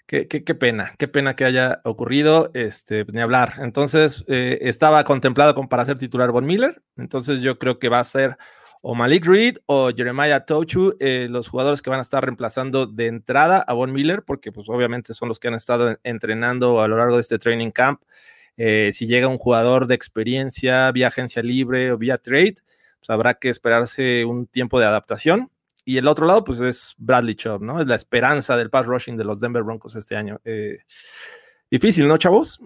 [0.07, 3.53] Qué, qué, qué, pena, qué pena que haya ocurrido, este, ni hablar.
[3.59, 7.99] Entonces, eh, estaba contemplado con, para ser titular Von Miller, entonces yo creo que va
[7.99, 8.37] a ser
[8.81, 13.07] o Malik Reed o Jeremiah Tochu, eh, los jugadores que van a estar reemplazando de
[13.07, 16.97] entrada a Von Miller, porque pues obviamente son los que han estado entrenando a lo
[16.97, 18.01] largo de este training camp.
[18.57, 22.55] Eh, si llega un jugador de experiencia vía agencia libre o vía trade,
[22.99, 25.51] pues habrá que esperarse un tiempo de adaptación.
[25.85, 27.81] Y el otro lado, pues es Bradley Chubb, ¿no?
[27.81, 30.39] Es la esperanza del pass rushing de los Denver Broncos este año.
[30.43, 30.79] Eh,
[31.69, 32.59] difícil, ¿no, chavos?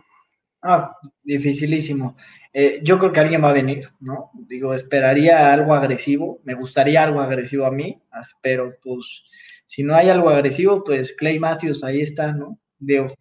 [0.62, 2.18] Ah, dificilísimo.
[2.58, 4.32] Eh, yo creo que alguien va a venir, ¿no?
[4.34, 8.02] Digo, esperaría algo agresivo, me gustaría algo agresivo a mí,
[8.42, 9.24] pero pues
[9.66, 12.58] si no hay algo agresivo, pues Clay Matthews ahí está, ¿no?
[12.80, 13.14] Digo,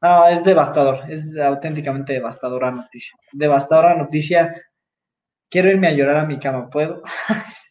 [0.00, 3.18] no, es devastador, es auténticamente devastadora noticia.
[3.32, 4.54] Devastadora noticia.
[5.50, 7.02] Quiero irme a llorar a mi cama, ¿puedo?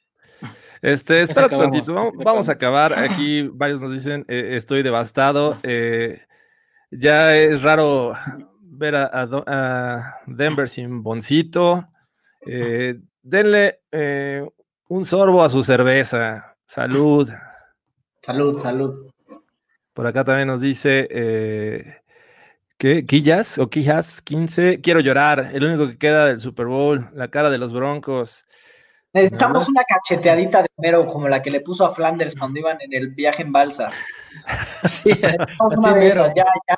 [0.79, 2.93] Este, espera tantito, vamos, vamos, a acabar.
[2.93, 5.57] Aquí varios nos dicen, eh, estoy devastado.
[5.63, 6.21] Eh,
[6.91, 8.15] ya es raro
[8.77, 11.87] ver a, a, a Denver sin boncito.
[12.45, 14.47] Eh, denle eh,
[14.87, 16.55] un sorbo a su cerveza.
[16.65, 17.29] Salud.
[18.21, 19.11] Salud, salud.
[19.93, 22.01] Por acá también nos dice eh,
[22.77, 24.81] que Quillas o Quillas 15.
[24.81, 25.49] Quiero llorar.
[25.53, 27.07] El único que queda del Super Bowl.
[27.13, 28.45] La cara de los Broncos.
[29.13, 32.93] Necesitamos una cacheteadita de mero como la que le puso a Flanders cuando iban en
[32.93, 33.89] el viaje en balsa.
[34.87, 35.09] Sí,
[35.59, 36.77] una de esas, ya, ya.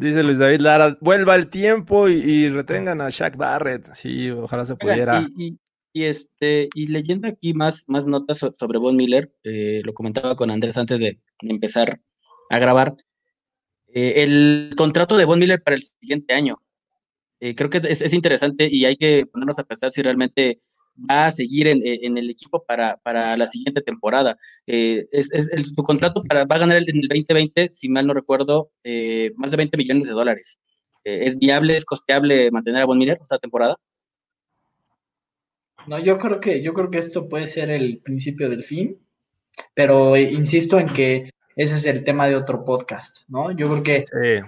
[0.00, 3.92] Dice Luis David Lara, vuelva el tiempo y, y retengan a Shaq Barrett.
[3.94, 5.20] Sí, ojalá se pudiera.
[5.36, 5.58] Y, y-
[5.92, 10.36] y, este, y leyendo aquí más, más notas so- sobre Von Miller, eh, lo comentaba
[10.36, 12.00] con Andrés antes de, de empezar
[12.50, 12.94] a grabar.
[13.88, 16.58] eh, el contrato de Von Miller para el siguiente año.
[17.40, 20.58] eh, creo que es, es interesante y hay que ponernos a pensar si realmente
[21.10, 24.36] va a seguir en, en el equipo para, para la siguiente temporada.
[24.66, 28.06] Eh, es, es- su contrato para, va a ganar el- en el 2020, si mal
[28.06, 30.58] no recuerdo, eh, más de 20 millones de dólares.
[31.04, 33.76] Eh, ¿Es viable, es costeable mantener a Von Miller esta temporada?
[35.86, 38.98] No, yo creo que, yo creo que esto puede ser el principio del fin,
[39.74, 43.52] pero eh, insisto en que ese es el tema de otro podcast, ¿no?
[43.52, 44.46] Yo creo que Sí.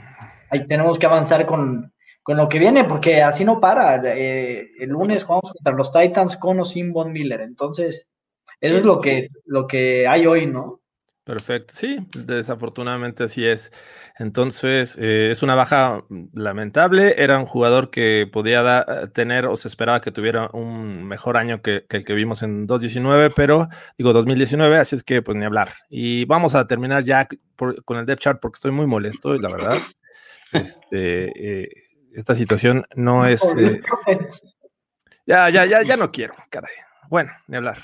[0.51, 1.93] ahí tenemos que avanzar con,
[2.23, 4.01] con lo que viene, porque así no para.
[4.17, 8.07] Eh, el lunes jugamos contra los Titans con o sin Von Miller, entonces
[8.61, 10.81] eso es lo que, lo que hay hoy, ¿no?
[11.25, 13.71] Perfecto, sí, desafortunadamente así es.
[14.19, 16.03] Entonces, eh, es una baja
[16.33, 17.15] lamentable.
[17.23, 21.63] Era un jugador que podía da- tener o se esperaba que tuviera un mejor año
[21.63, 25.45] que, que el que vimos en 2019, pero digo 2019, así es que pues ni
[25.45, 25.73] hablar.
[25.89, 29.51] Y vamos a terminar ya por- con el depth chart porque estoy muy molesto, la
[29.51, 29.77] verdad.
[30.53, 31.69] Este, eh,
[32.15, 33.43] esta situación no es...
[33.59, 33.81] eh,
[35.27, 36.73] ya, ya, ya, ya no quiero, caray.
[37.09, 37.79] Bueno, ni hablar.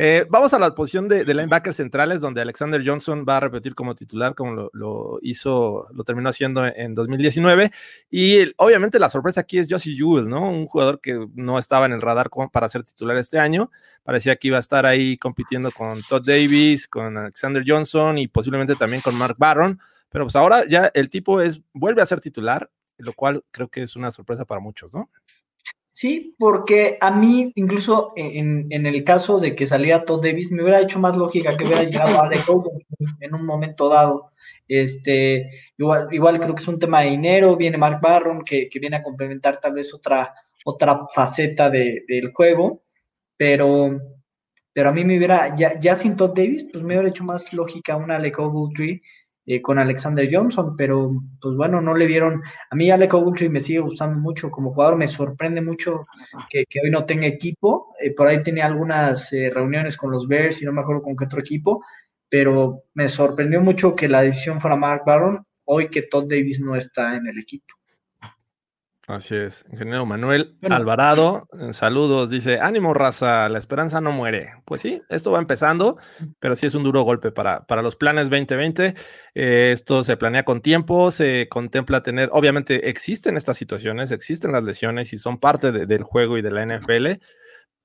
[0.00, 3.74] Eh, vamos a la posición de, de linebackers centrales, donde Alexander Johnson va a repetir
[3.74, 7.72] como titular, como lo, lo hizo, lo terminó haciendo en, en 2019.
[8.08, 10.48] Y el- obviamente la sorpresa aquí es Josie Jewell, ¿no?
[10.48, 13.72] Un jugador que no estaba en el radar para ser titular este año.
[14.04, 18.76] Parecía que iba a estar ahí compitiendo con Todd Davis, con Alexander Johnson y posiblemente
[18.76, 19.80] también con Mark Barron.
[20.10, 23.82] Pero pues ahora ya el tipo es, vuelve a ser titular, lo cual creo que
[23.82, 25.10] es una sorpresa para muchos, ¿no?
[25.98, 30.80] Sí, porque a mí, incluso en, el caso de que saliera Todd Davis, me hubiera
[30.80, 34.30] hecho más lógica que hubiera llegado Alec Ogletree en un momento dado.
[34.68, 38.78] Este, igual, igual creo que es un tema de dinero, viene Mark Barron, que, que
[38.78, 40.32] viene a complementar tal vez otra,
[40.64, 42.84] otra faceta de- del juego,
[43.36, 43.98] pero,
[44.72, 47.52] pero a mí me hubiera, ya, ya sin Todd Davis, pues me hubiera hecho más
[47.52, 49.02] lógica un Alec Ogletree
[49.50, 53.62] eh, con Alexander Johnson, pero pues bueno, no le dieron, a mí Alec Ogletree me
[53.62, 56.06] sigue gustando mucho como jugador, me sorprende mucho
[56.50, 60.28] que, que hoy no tenga equipo, eh, por ahí tenía algunas eh, reuniones con los
[60.28, 61.82] Bears y no me acuerdo con qué otro equipo,
[62.28, 66.76] pero me sorprendió mucho que la decisión fuera Mark Barron, hoy que Todd Davis no
[66.76, 67.77] está en el equipo.
[69.08, 70.76] Así es, ingeniero Manuel Bueno.
[70.76, 74.52] Alvarado, eh, saludos, dice, ánimo raza, la esperanza no muere.
[74.66, 75.96] Pues sí, esto va empezando,
[76.40, 78.94] pero sí es un duro golpe para, para los planes 2020.
[79.34, 84.62] Eh, esto se planea con tiempo, se contempla tener, obviamente existen estas situaciones, existen las
[84.62, 87.18] lesiones y son parte de- del juego y de la NFL,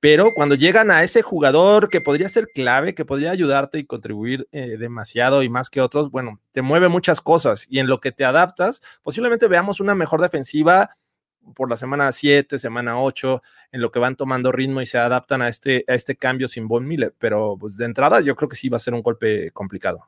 [0.02, 4.46] pero cuando llegan a ese jugador que podría ser clave, que podría ayudarte y contribuir
[4.52, 8.12] eh, demasiado y más que otros, bueno, te mueve muchas cosas y en lo que
[8.12, 10.90] te adaptas, posiblemente veamos una mejor defensiva
[11.56, 13.42] por la semana 7, semana 8,
[13.72, 16.68] en lo que van tomando ritmo y se adaptan a este, a este cambio sin
[16.68, 17.14] Von Miller.
[17.18, 20.08] Pero pues, de entrada yo creo que sí va a ser un golpe complicado.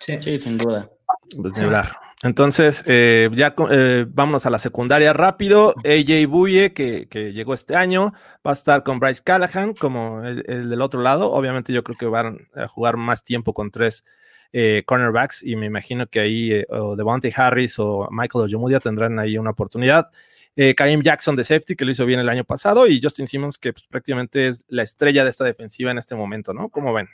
[0.00, 0.16] Sí.
[0.20, 0.88] Sí, sin duda.
[1.36, 1.96] Pues hablar.
[2.22, 5.74] Entonces, eh, ya eh, vámonos a la secundaria rápido.
[5.84, 8.12] AJ Buye, que, que llegó este año,
[8.46, 11.32] va a estar con Bryce Callahan como el, el del otro lado.
[11.32, 14.04] Obviamente yo creo que van a jugar más tiempo con tres
[14.52, 19.18] eh, cornerbacks y me imagino que ahí eh, o Devontae Harris o Michael Ojemudia tendrán
[19.18, 20.10] ahí una oportunidad.
[20.56, 23.72] Eh, Jackson de safety, que lo hizo bien el año pasado, y Justin Simmons, que
[23.72, 26.68] pues, prácticamente es la estrella de esta defensiva en este momento, ¿no?
[26.68, 27.08] ¿Cómo ven?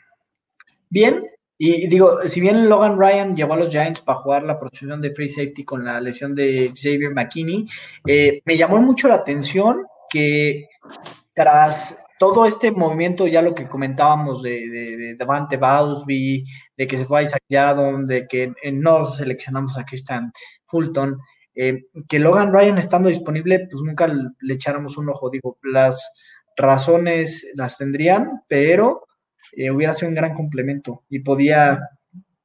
[0.89, 1.22] Bien,
[1.59, 5.14] y digo, si bien Logan Ryan llevó a los Giants para jugar la posición de
[5.14, 7.66] free safety con la lesión de Xavier McKinney,
[8.07, 10.68] eh, me llamó mucho la atención que
[11.32, 16.44] tras todo este movimiento, ya lo que comentábamos de, de, de Davante Bowsby,
[16.76, 20.32] de que se fue a Isaac Yadon, de que eh, no seleccionamos a Christian
[20.66, 21.18] Fulton,
[21.54, 25.30] eh, que Logan Ryan estando disponible, pues nunca le, echáramos un ojo.
[25.30, 26.10] Digo, las
[26.56, 29.06] razones las tendrían, pero
[29.56, 31.80] eh, hubiera sido un gran complemento y podía,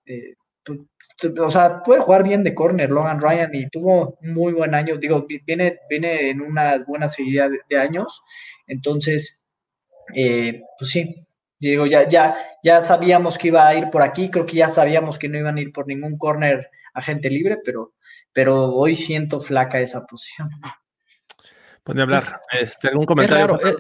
[0.06, 0.88] eh, tu-
[1.44, 4.98] o sea, puede jugar bien de corner Logan Ryan y tuvo un muy buen año,
[4.98, 8.22] digo, vi- viene, viene en una buena seguida de años,
[8.68, 9.41] entonces,
[10.14, 11.26] eh, pues sí,
[11.60, 15.20] digo, ya, ya, ya sabíamos que iba a ir por aquí, creo que ya sabíamos
[15.20, 17.94] que no iban a ir por ningún corner agente libre, pero,
[18.34, 20.50] pero hoy siento flaca esa posición.
[21.84, 22.42] Pues de hablar.
[22.52, 23.48] Este, ¿Algún comentario?
[23.48, 23.76] raro, eh,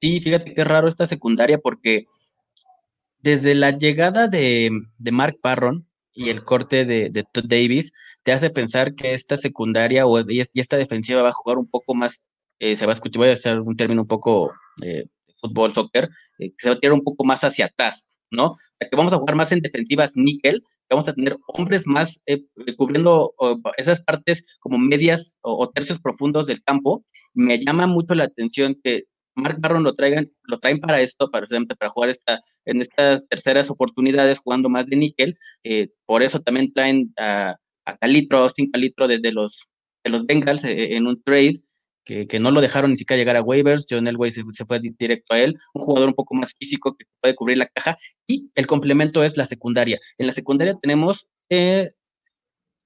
[0.00, 2.06] sí, fíjate qué raro esta secundaria porque
[3.18, 7.92] desde la llegada de, de Mark Parron y el corte de, de Todd Davis,
[8.22, 11.68] te hace pensar que esta secundaria o y y esta defensiva va a jugar un
[11.68, 12.24] poco más,
[12.58, 14.52] eh, se va a escuchar, voy a hacer un término un poco
[14.82, 15.06] eh,
[15.40, 16.08] fútbol, soccer,
[16.38, 18.52] eh, que se va a tirar un poco más hacia atrás, ¿no?
[18.52, 21.86] O sea, que vamos a jugar más en defensivas níquel, que vamos a tener hombres
[21.86, 22.44] más eh,
[22.76, 23.34] cubriendo
[23.76, 27.04] esas partes como medias o, tercios profundos del campo.
[27.34, 29.04] Me llama mucho la atención que
[29.34, 33.70] Mark Barron lo traigan, lo traen para esto, para, para jugar esta, en estas terceras
[33.70, 35.36] oportunidades jugando más de níquel.
[36.06, 37.56] por eso también traen a,
[37.86, 39.70] a Calitro, Austin Calitro desde los,
[40.04, 41.54] de los Bengals en un trade
[42.04, 43.86] que, no lo dejaron ni siquiera llegar a waivers.
[43.88, 47.06] John Elway se, se, fue directo a él, un jugador un poco más físico que
[47.20, 47.96] puede cubrir la caja.
[48.26, 49.98] Y el complemento es la secundaria.
[50.18, 51.90] En la secundaria tenemos eh,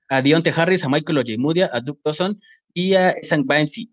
[0.09, 2.41] a Dionte Harris, a Michael Ojemudia, a Duke Dawson
[2.73, 3.91] y a Esan Baincy.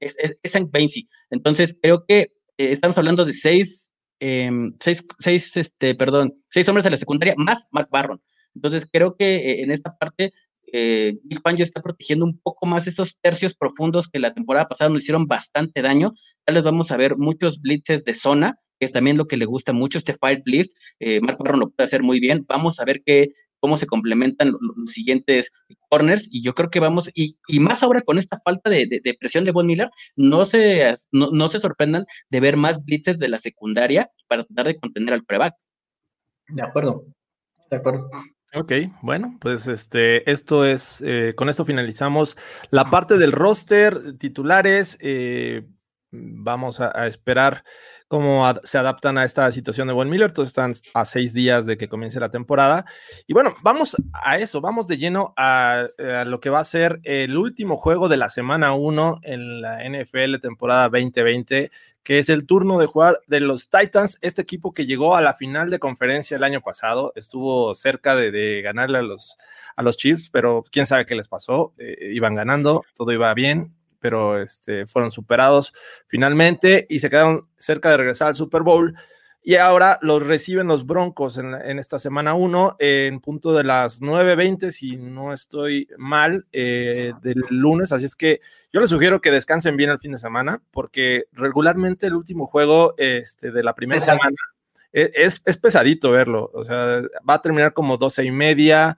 [1.29, 6.83] Entonces, creo que eh, estamos hablando de seis, em, seis, seis, este, perdón, seis hombres
[6.83, 8.21] de la secundaria más Mark Barron.
[8.53, 10.31] Entonces, creo que eh, en esta parte
[10.71, 15.03] eh, Fangio está protegiendo un poco más esos tercios profundos que la temporada pasada nos
[15.03, 16.13] hicieron bastante daño.
[16.47, 19.45] Ya les vamos a ver muchos blitzes de zona, que es también lo que le
[19.45, 20.73] gusta mucho, este Fire Blitz.
[20.99, 22.45] Eh, Mark Barron lo puede hacer muy bien.
[22.47, 25.49] Vamos a ver qué, cómo se complementan los, siguientes
[25.89, 29.51] corners y yo creo que vamos, y, más ahora con esta falta de, presión de
[29.51, 34.43] Von Miller, no se, no, se sorprendan de ver más blitzes de la secundaria para
[34.43, 35.55] tratar de contener al preback.
[36.49, 37.05] De acuerdo,
[37.71, 38.09] de acuerdo.
[38.57, 42.37] Ok, bueno, pues este, esto es, eh, con esto finalizamos
[42.69, 45.67] la parte del roster, titulares, eh,
[46.09, 47.65] vamos a, esperar
[48.15, 51.77] cómo se adaptan a esta situación de Von Miller, todos están a seis días de
[51.77, 52.85] que comience la temporada,
[53.27, 57.01] y bueno, vamos a eso, vamos de lleno a, a lo que va a ser
[57.03, 61.71] el último juego de la semana 1 en la NFL temporada 2020,
[62.03, 65.33] que es el turno de jugar de los Titans, este equipo que llegó a la
[65.33, 69.37] final de conferencia el año pasado, estuvo cerca de, ganarle a los,
[69.75, 73.74] a los Chiefs, pero quién sabe qué les pasó, eh, iban ganando, todo iba bien,
[74.05, 75.73] pero este, fueron superados
[76.05, 78.95] finalmente y se quedaron cerca de regresar al Super Bowl.
[79.41, 84.69] Y ahora los reciben los Broncos en, esta semana 1, en punto de las 9.20,
[84.69, 87.91] si no estoy mal, eh, del lunes.
[87.91, 88.41] Así es que
[88.71, 92.93] yo les sugiero que descansen bien el fin de semana, porque regularmente el último juego
[92.99, 94.37] este, de la primera semana
[94.93, 96.51] e, es, es, pesadito verlo.
[96.53, 98.97] O sea, va a terminar como 12 y media,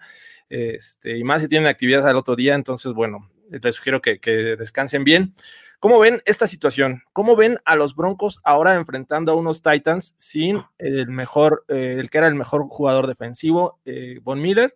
[0.49, 2.55] este, y más si tienen actividades al otro día.
[2.55, 3.19] Entonces, bueno,
[3.49, 5.33] les sugiero que, que descansen bien.
[5.79, 7.03] ¿Cómo ven esta situación?
[7.13, 12.09] ¿Cómo ven a los Broncos ahora enfrentando a unos Titans sin el mejor, eh, el
[12.09, 14.75] que era el mejor jugador defensivo, eh, Von Miller,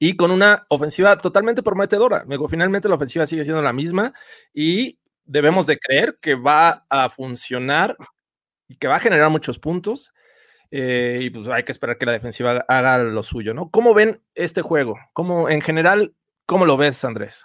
[0.00, 2.24] y con una ofensiva totalmente prometedora?
[2.48, 4.12] Finalmente la ofensiva sigue siendo la misma
[4.52, 7.96] y debemos de creer que va a funcionar
[8.66, 10.12] y que va a generar muchos puntos.
[10.72, 13.70] Eh, y pues hay que esperar que la defensiva haga lo suyo, ¿no?
[13.70, 14.96] ¿Cómo ven este juego?
[15.12, 16.14] ¿Cómo, en general,
[16.46, 17.44] cómo lo ves, Andrés?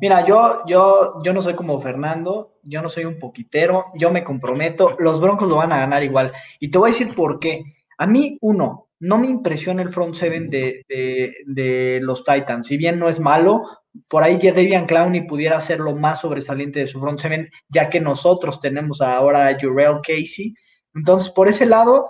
[0.00, 4.24] Mira, yo, yo, yo no soy como Fernando, yo no soy un poquitero, yo me
[4.24, 6.32] comprometo, los Broncos lo van a ganar igual.
[6.60, 7.64] Y te voy a decir por qué.
[7.98, 12.66] A mí, uno, no me impresiona el front seven de, de, los Titans.
[12.66, 13.62] Si bien no es malo,
[14.08, 17.88] por ahí ya Debian Clowney pudiera ser lo más sobresaliente de su front seven, ya
[17.88, 20.54] que nosotros tenemos ahora a Jurel Casey.
[20.94, 22.06] Entonces, por ese lado,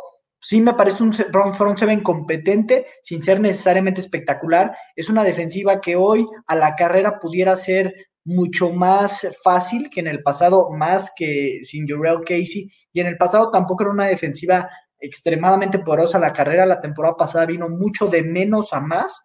[0.47, 4.77] sí me parece un front seven competente, sin ser necesariamente espectacular.
[4.95, 7.93] Es una defensiva que hoy a la carrera pudiera ser
[8.25, 12.71] mucho más fácil que en el pasado, más que sin Jurel Casey.
[12.93, 14.71] Y en el pasado tampoco era una defensiva
[15.01, 16.21] extremadamente poderosa.
[16.21, 19.25] La carrera la temporada pasada vino mucho de menos a más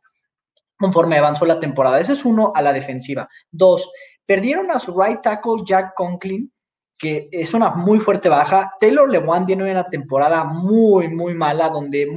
[0.75, 1.99] conforme avanzó la temporada.
[1.99, 3.29] Ese es uno a la defensiva.
[3.51, 3.91] Dos,
[4.25, 6.51] perdieron a su right tackle Jack Conklin,
[7.01, 8.69] que es una muy fuerte baja.
[8.79, 12.07] Taylor Lewan viene una temporada muy, muy mala, donde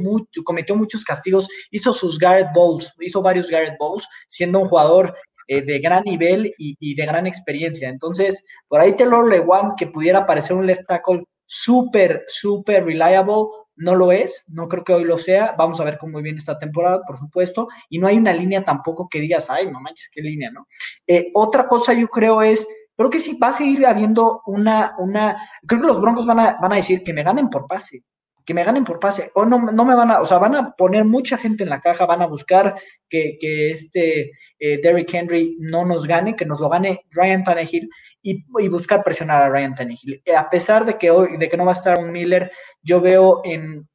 [0.45, 5.14] cometió muchos castigos, hizo sus Garrett Bowls, hizo varios Garrett Bowls, siendo un jugador
[5.49, 7.89] eh, de gran nivel y, de gran experiencia.
[7.89, 13.95] Entonces, por ahí Taylor Lewan, que pudiera parecer un left tackle súper, súper reliable, no
[13.95, 15.55] lo es, no creo que hoy lo sea.
[15.57, 17.68] Vamos a ver cómo viene esta temporada, por supuesto.
[17.89, 20.66] Y no hay una línea tampoco que digas, ay, no manches, qué línea, ¿no?
[21.07, 25.49] Eh, otra cosa yo creo es Creo que sí va a seguir habiendo una, una,
[25.67, 28.05] creo que los Broncos van a, van a decir que me ganen por pase,
[28.45, 30.75] que me ganen por pase, o no, no me van a, o sea, van a
[30.77, 32.75] poner mucha gente en la caja, van a buscar
[33.09, 37.89] que, que este eh, Derrick Henry no nos gane, que nos lo gane Ryan Tannehill
[38.23, 40.23] y, y, buscar presionar a Ryan Tannehill.
[40.25, 43.01] Eh, a pesar de que hoy, de que no va a estar un Miller, yo
[43.01, 43.89] veo en,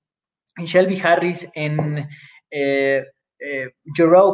[0.57, 2.07] en Shelby Harris, en
[2.51, 3.05] eh,
[3.39, 3.69] eh,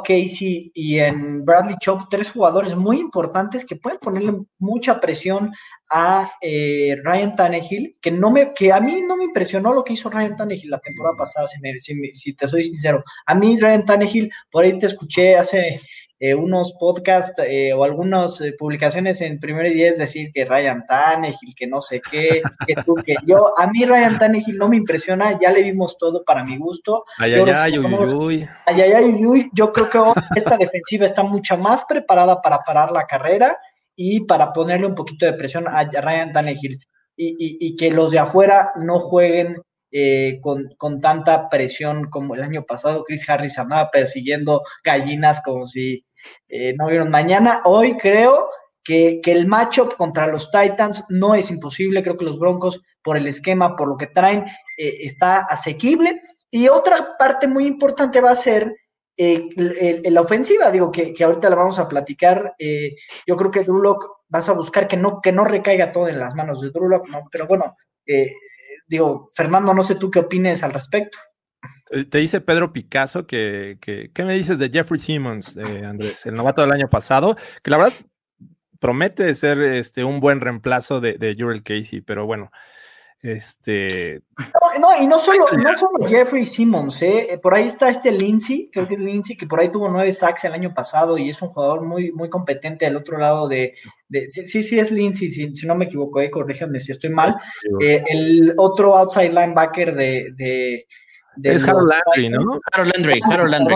[0.03, 5.51] Casey y en Bradley Chop, tres jugadores muy importantes que pueden ponerle mucha presión
[5.89, 9.93] a eh, Ryan Tannehill, que, no me, que a mí no me impresionó lo que
[9.93, 13.03] hizo Ryan Tannehill la temporada pasada, si, te soy sincero.
[13.25, 15.79] A mí Ryan Tannehill, por ahí te escuché hace
[16.20, 20.86] eh, unos podcasts eh, o algunas eh, publicaciones en Primero y Diez decir que Ryan
[20.88, 23.51] Tannehill, que no sé qué, que tú, que yo.
[23.57, 27.03] A mí Ryan Tannehill no me impresiona, ya le vimos todo para mi gusto.
[27.18, 27.72] Ay, Yo ay, ay,
[28.16, 28.49] uy.
[28.66, 29.99] Ay, ay, uy, uy, yo creo que
[30.36, 33.57] esta defensiva está mucho más preparada para parar la carrera
[33.95, 36.80] y para ponerle un poquito de presión a Ryan Tannehill
[37.18, 39.61] y, y- y que los de afuera no jueguen
[39.97, 43.05] eh, con, con tanta presión como el año pasado.
[43.05, 46.05] Chris Harris andaba persiguiendo gallinas como si
[46.49, 47.61] eh, no vieron mañana.
[47.63, 48.49] Hoy creo
[48.83, 52.03] que, que el matchup contra los Titans no es imposible.
[52.03, 54.43] Creo que los Broncos, por el esquema, por lo que traen,
[54.77, 56.19] eh, está asequible.
[56.51, 58.75] Y otra parte muy importante va a ser
[59.17, 62.53] eh, la ofensiva, digo que, que ahorita la vamos a platicar.
[62.59, 66.09] eh, yo creo que Drew Lock vas a buscar que no, que no recaiga todo
[66.09, 67.23] en las manos de Drew Lock, ¿no?
[67.31, 68.33] pero bueno, eh,
[68.88, 71.17] digo, Fernando, no sé tú qué opines al respecto.
[71.91, 76.25] Eh, Te dice Pedro Picasso que, que- ¿qué me dices de Jeffrey Simmons, eh, Andrés,
[76.25, 77.36] el novato del año pasado?
[77.63, 77.93] Que la verdad
[78.79, 82.51] promete ser este, un buen reemplazo de, de Jurel Casey, pero bueno,
[83.22, 87.39] este, No, no, y no solo, no solo Jeffrey Simmons, ¿eh?
[87.41, 90.43] por ahí está este Lindsay, creo que es Lindsay, que por ahí tuvo nueve sacks
[90.45, 93.74] el año pasado y es un jugador muy, muy competente del otro lado de,
[94.09, 97.09] de- sí, sí, sí es Lindsay, si, si no me equivoco, eh, corríjanme si estoy
[97.09, 97.36] mal.
[97.82, 100.30] Eh, el otro outside linebacker de...
[100.36, 100.86] de,
[101.38, 102.30] de es Harold Landry.
[102.30, 102.59] ¿no?
[102.72, 103.76] Harold Landry, Harold Landry.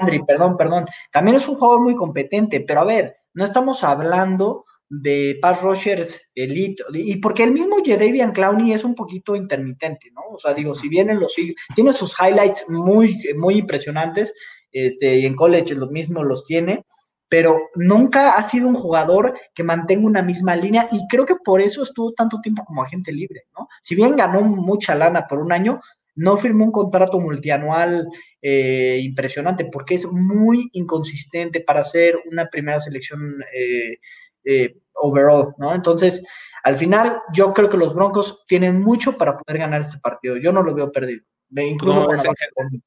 [0.00, 0.86] Landry, perdón, perdón.
[1.12, 6.30] También es un jugador muy competente, pero a ver, no estamos hablando de pass rushers
[6.34, 10.22] elite, y porque el mismo Jadavian Clowney es un poquito intermitente, ¿no?
[10.32, 11.34] O sea, digo, si vienen los
[11.74, 14.32] tiene sus highlights muy, muy impresionantes,
[14.70, 16.84] este, y en college lo mismo los tiene,
[17.28, 21.60] pero nunca ha sido un jugador que mantenga una misma línea, y creo que por
[21.60, 23.68] eso estuvo tanto tiempo como agente libre, ¿no?
[23.82, 25.80] Si bien ganó mucha lana por un año,
[26.16, 28.08] no firmó un contrato multianual
[28.40, 33.98] eh, impresionante porque es muy inconsistente para ser una primera selección eh,
[34.46, 35.74] eh, overall, ¿no?
[35.74, 36.24] Entonces,
[36.64, 40.36] al final, yo creo que los Broncos tienen mucho para poder ganar este partido.
[40.38, 41.22] Yo no lo veo perdido.
[41.48, 42.82] De incluso ¿Cómo ves en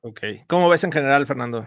[0.00, 0.20] Ok.
[0.46, 1.66] ¿Cómo ves en general, Fernando?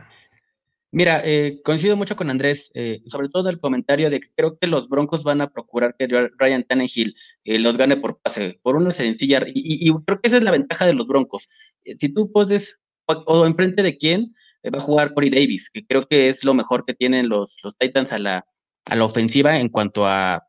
[0.93, 4.67] Mira, eh, coincido mucho con Andrés, eh, sobre todo el comentario de que creo que
[4.67, 6.05] los Broncos van a procurar que
[6.37, 7.15] Ryan Tannehill
[7.45, 9.51] eh, los gane por pase, por una sencilla, y,
[9.85, 11.47] y- y creo que esa es la ventaja de los Broncos.
[11.85, 15.69] Eh, si tú puedes, o, o enfrente de quién, eh, va a jugar Corey Davis,
[15.71, 18.45] que creo que es lo mejor que tienen los, los Titans a la,
[18.89, 20.47] a la ofensiva en cuanto a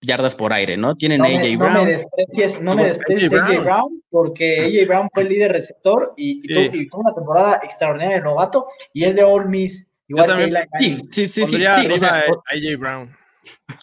[0.00, 0.94] yardas por aire, ¿no?
[0.94, 1.84] Tienen No a AJ me, no Brown.
[1.86, 3.64] me desprecies, no me desprecies AJ AJ Brown.
[3.64, 6.48] Brown, porque AJ Brown fue el líder receptor y, y Sí.
[6.48, 9.86] tuvo, y tuvo una temporada extraordinaria de novato y es de Ole Miss.
[10.08, 13.16] Igual que Sí, sí, sí, sí, Pondría sí, o arriba sea, a o- AJ Brown.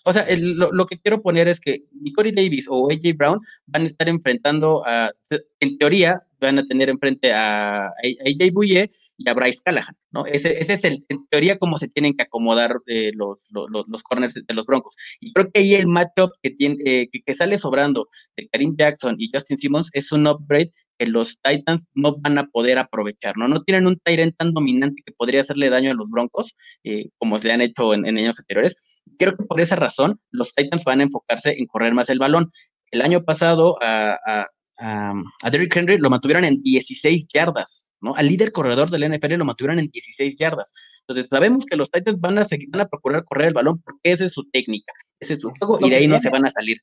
[0.06, 1.84] O sea, el- lo, lo que quiero poner es que
[2.16, 5.12] Corey Davis o AJ Brown van a estar enfrentando a,
[5.60, 10.26] en teoría, van a tener enfrente a, AJ Bouye y a Bryce Callahan, ¿no?
[10.26, 14.04] Ese, ese es el, en teoría, cómo se tienen que acomodar eh, los, los, los-
[14.04, 14.96] corners de los Broncos.
[15.22, 19.16] Y creo que ahí el matchup que, tiene, eh, que, sale sobrando de Karim Jackson
[19.18, 20.68] y Justin Simmons es un upgrade
[21.00, 23.48] que los Titans no van a poder aprovechar, ¿no?
[23.48, 27.40] No tienen un Tyrant tan dominante que podría hacerle daño a los Broncos, eh, como
[27.40, 28.93] se han hecho en años anteriores.
[29.18, 32.52] Creo que por esa razón los Titans van a enfocarse en correr más el balón.
[32.92, 34.48] El año pasado a, a,
[34.80, 38.16] a, a Derrick Henry lo mantuvieron en 16 yardas, ¿no?
[38.16, 40.74] Al líder corredor del NFL lo mantuvieron en 16 yardas.
[41.02, 44.12] Entonces sabemos que los Titans van a seguir, van a procurar correr el balón porque
[44.12, 46.50] esa es su técnica, ese es su juego y de ahí no se van a
[46.50, 46.78] salir.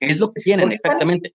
[0.00, 1.34] Es lo que tienen, exactamente.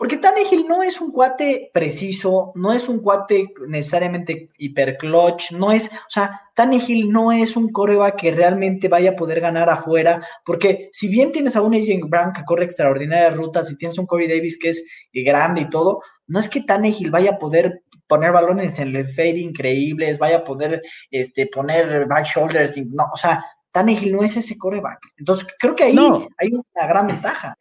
[0.00, 5.88] Porque Tannehill no es un cuate preciso, no es un cuate necesariamente hiperclutch, no es,
[5.88, 10.88] o sea, Tannehill no es un coreback que realmente vaya a poder ganar afuera, porque
[10.94, 14.26] si bien tienes a un AJ Brown que corre extraordinarias rutas y tienes un Corey
[14.26, 14.82] Davis que es
[15.12, 19.40] grande y todo, no es que Tannehill vaya a poder poner balones en el fade
[19.40, 20.80] increíbles, vaya a poder
[21.10, 24.98] este, poner back shoulders, no, o sea, Tannehill no es ese coreback.
[25.18, 26.26] Entonces, creo que ahí No.
[26.38, 27.54] hay una gran ventaja.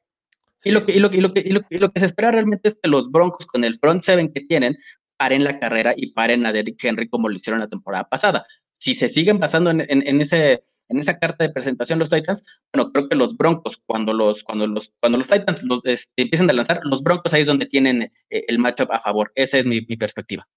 [0.63, 2.05] Y lo, que, y, lo, que- y, lo que, y, lo, y lo que se
[2.07, 4.77] espera realmente es que los Broncos, con el front seven que tienen,
[5.17, 8.45] paren la carrera y paren a Derrick Henry como lo hicieron la temporada pasada.
[8.73, 12.43] Si se siguen basando en, en, en ese, en esa carta de presentación los Titans,
[12.73, 16.49] bueno, creo que los Broncos, cuando los, cuando los, cuando los Titans los, este, empiezan
[16.49, 18.11] a lanzar, los Broncos ahí es donde tienen eh,
[18.47, 19.31] el matchup a favor.
[19.35, 20.47] Esa es mi, mi perspectiva.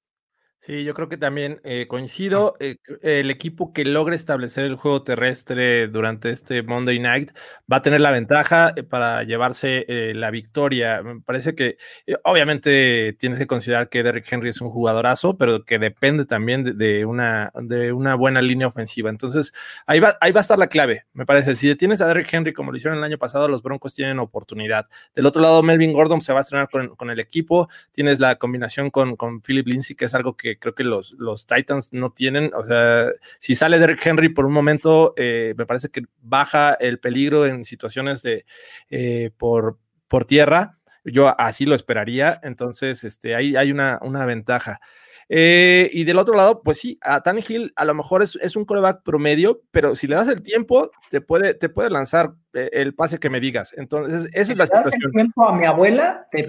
[0.64, 2.54] Sí, yo creo que también eh, coincido.
[2.60, 7.32] eh, el equipo que logre establecer el juego terrestre durante este Monday Night
[7.70, 9.84] va a tener la ventaja eh, para llevarse
[10.14, 11.02] la victoria.
[11.02, 11.78] Me parece que
[12.22, 16.74] obviamente tienes que considerar que Derrick Henry es un jugadorazo, pero que depende también de,
[16.74, 19.10] de una, de una buena línea ofensiva.
[19.10, 19.52] Entonces,
[19.88, 21.56] ahí va, ahí va a estar la clave, me parece.
[21.56, 24.86] Si detienes a Derrick Henry como lo hicieron el año pasado, los Broncos tienen oportunidad.
[25.16, 27.68] Del otro lado, Melvin Gordon se va a estrenar con, con el equipo.
[27.90, 31.12] Tienes la combinación con, con Philip Lindsay, que es algo que que creo que los,
[31.18, 32.50] los Titans no tienen.
[32.54, 36.98] O sea, si sale Derrick Henry por un momento, eh, me parece que baja el
[36.98, 38.44] peligro en situaciones de
[38.90, 39.78] eh, por,
[40.08, 40.78] por tierra.
[41.04, 42.40] Yo así lo esperaría.
[42.42, 44.80] Entonces, este, ahí hay una, una ventaja.
[45.28, 48.64] Eh, y del otro lado, pues sí, a Tannehill a lo mejor es, es, un
[48.64, 53.18] coreback promedio, pero si le das el tiempo, te puede, te puede lanzar el pase
[53.18, 53.72] que me digas.
[53.78, 55.02] Entonces, esa si es la le das situación.
[55.04, 56.46] el tiempo a mi abuela, te, Eh,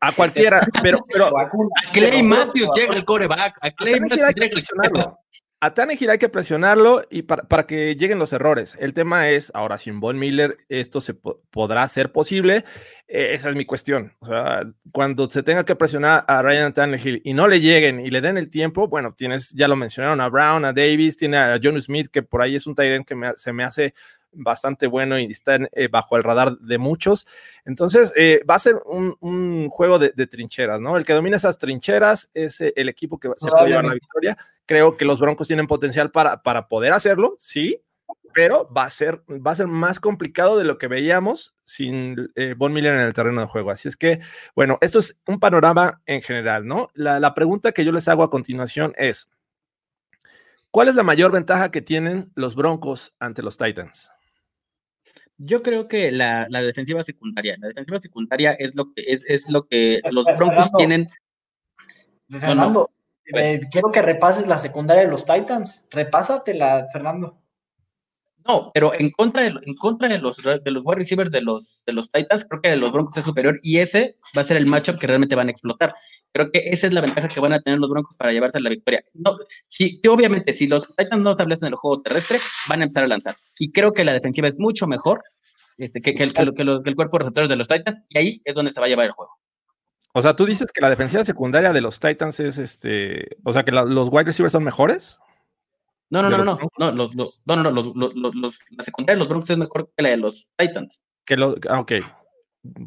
[0.00, 0.98] a cualquiera, pero.
[1.36, 3.58] A Clay Matthews llega el coreback.
[3.60, 5.18] A Clay Matthews que llega el presionarlo.
[5.62, 8.78] A Tannehill hay que presionarlo y para, para que lleguen los errores.
[8.80, 12.64] El tema es, ahora sin Von Miller, esto se po- podrá ser posible.
[13.06, 14.10] Eh, esa es mi cuestión.
[14.20, 18.10] O sea, cuando se tenga que presionar a Ryan Tannehill y no le lleguen y
[18.10, 21.60] le den el tiempo, bueno, tienes, ya lo mencionaron, a Brown, a Davis, tiene a
[21.62, 23.92] John Smith, que por ahí es un tight end que me- se me hace
[24.32, 27.26] bastante bueno y está eh, bajo el radar de muchos.
[27.64, 30.96] Entonces, eh, va a ser un, un juego de, de trincheras, ¿no?
[30.96, 34.36] El que domina esas trincheras es eh, el equipo que se puede llevar la victoria.
[34.66, 37.82] Creo que los Broncos tienen potencial para, para poder hacerlo, sí,
[38.32, 42.54] pero va a ser, va a ser más complicado de lo que veíamos sin eh,
[42.56, 43.72] Von Miller en el terreno de juego.
[43.72, 44.20] Así es que,
[44.54, 46.90] bueno, esto es un panorama en general, ¿no?
[46.94, 49.28] La, la pregunta que yo les hago a continuación es,
[50.70, 54.12] ¿cuál es la mayor ventaja que tienen los Broncos ante los Titans?
[55.42, 59.48] Yo creo que la, la defensiva secundaria, la defensiva secundaria es lo que es, es
[59.48, 60.46] lo que los Fernando.
[60.46, 61.08] Broncos tienen.
[62.28, 62.90] Fernando,
[63.24, 65.82] eh, quiero que repases la secundaria de los Titans.
[65.90, 67.39] Repásatela, Fernando.
[68.46, 71.82] No, pero en contra de, en contra de los de los wide receivers de los
[71.86, 74.66] de los Titans, creo que los Broncos es superior y ese va a ser el
[74.66, 75.94] matchup que realmente van a explotar.
[76.32, 78.70] Creo que esa es la ventaja que van a tener los Broncos para llevarse la
[78.70, 79.02] victoria.
[79.14, 79.36] No,
[79.68, 82.38] sí, obviamente, si los Titans no establecen el juego terrestre,
[82.68, 83.36] van a empezar a lanzar.
[83.58, 85.22] Y creo que la defensiva es mucho mejor
[85.76, 88.54] este, que, el, que que el cuerpo de receptores de los Titans, y ahí es
[88.54, 89.32] donde se va a llevar el juego.
[90.12, 93.64] O sea, tú dices que la defensiva secundaria de los Titans es este, o sea,
[93.64, 95.18] que los wide receivers son mejores.
[96.10, 98.58] No, no, ¿De no, no, no, los, los- no, no, no, los, los- los- los-
[98.76, 101.02] la secundaria de los Broncos es mejor que la de los Titans.
[101.24, 101.92] Que lo, ah, ok,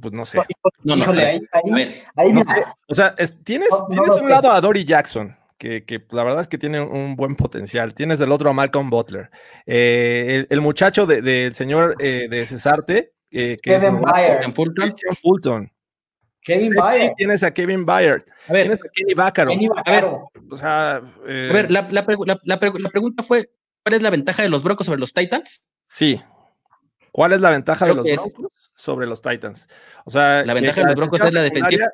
[0.01, 0.39] pues no sé.
[0.83, 2.43] No, no, Híjole, ahí, ahí, ahí No
[2.89, 6.05] O sea, es- tienes, No, no tienes lo un lado a Dory Jackson, que, que
[6.11, 7.93] la verdad es que tiene un buen potencial.
[7.93, 9.29] Tienes del otro a Malcolm Butler.
[9.65, 14.01] Eh, el, el muchacho de- del señor eh, de Cesarte, eh, que es Kevin
[14.43, 14.83] en Fulton.
[14.83, 15.71] Christian Fulton.
[16.43, 17.13] Kevin Byard.
[17.17, 18.23] Tienes a Kevin Byard.
[18.47, 19.49] A ver, Tienes a Kenny Vaccaro.
[19.51, 20.29] Kenny Vaccaro.
[20.51, 23.49] O sea, eh, a ver, la, la pregu- la- la pregu- la pregunta fue,
[23.83, 25.67] ¿cuál es la ventaja de los Broncos sobre los Titans?
[25.85, 26.21] sí.
[27.11, 29.67] ¿Cuál es la ventaja Creo de los es- Broncos sobre los Titans?
[30.03, 31.85] O sea, La ventaja de los Broncos es la defensiva.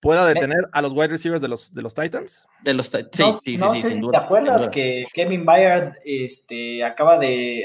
[0.00, 2.46] ¿Pueda detener a los wide receivers de los, de los Titans?
[2.62, 4.18] De los Ti- sí, no, sí, sí, no sí, sé sin si duda.
[4.18, 7.64] te acuerdas que Kevin Byard este, acaba de,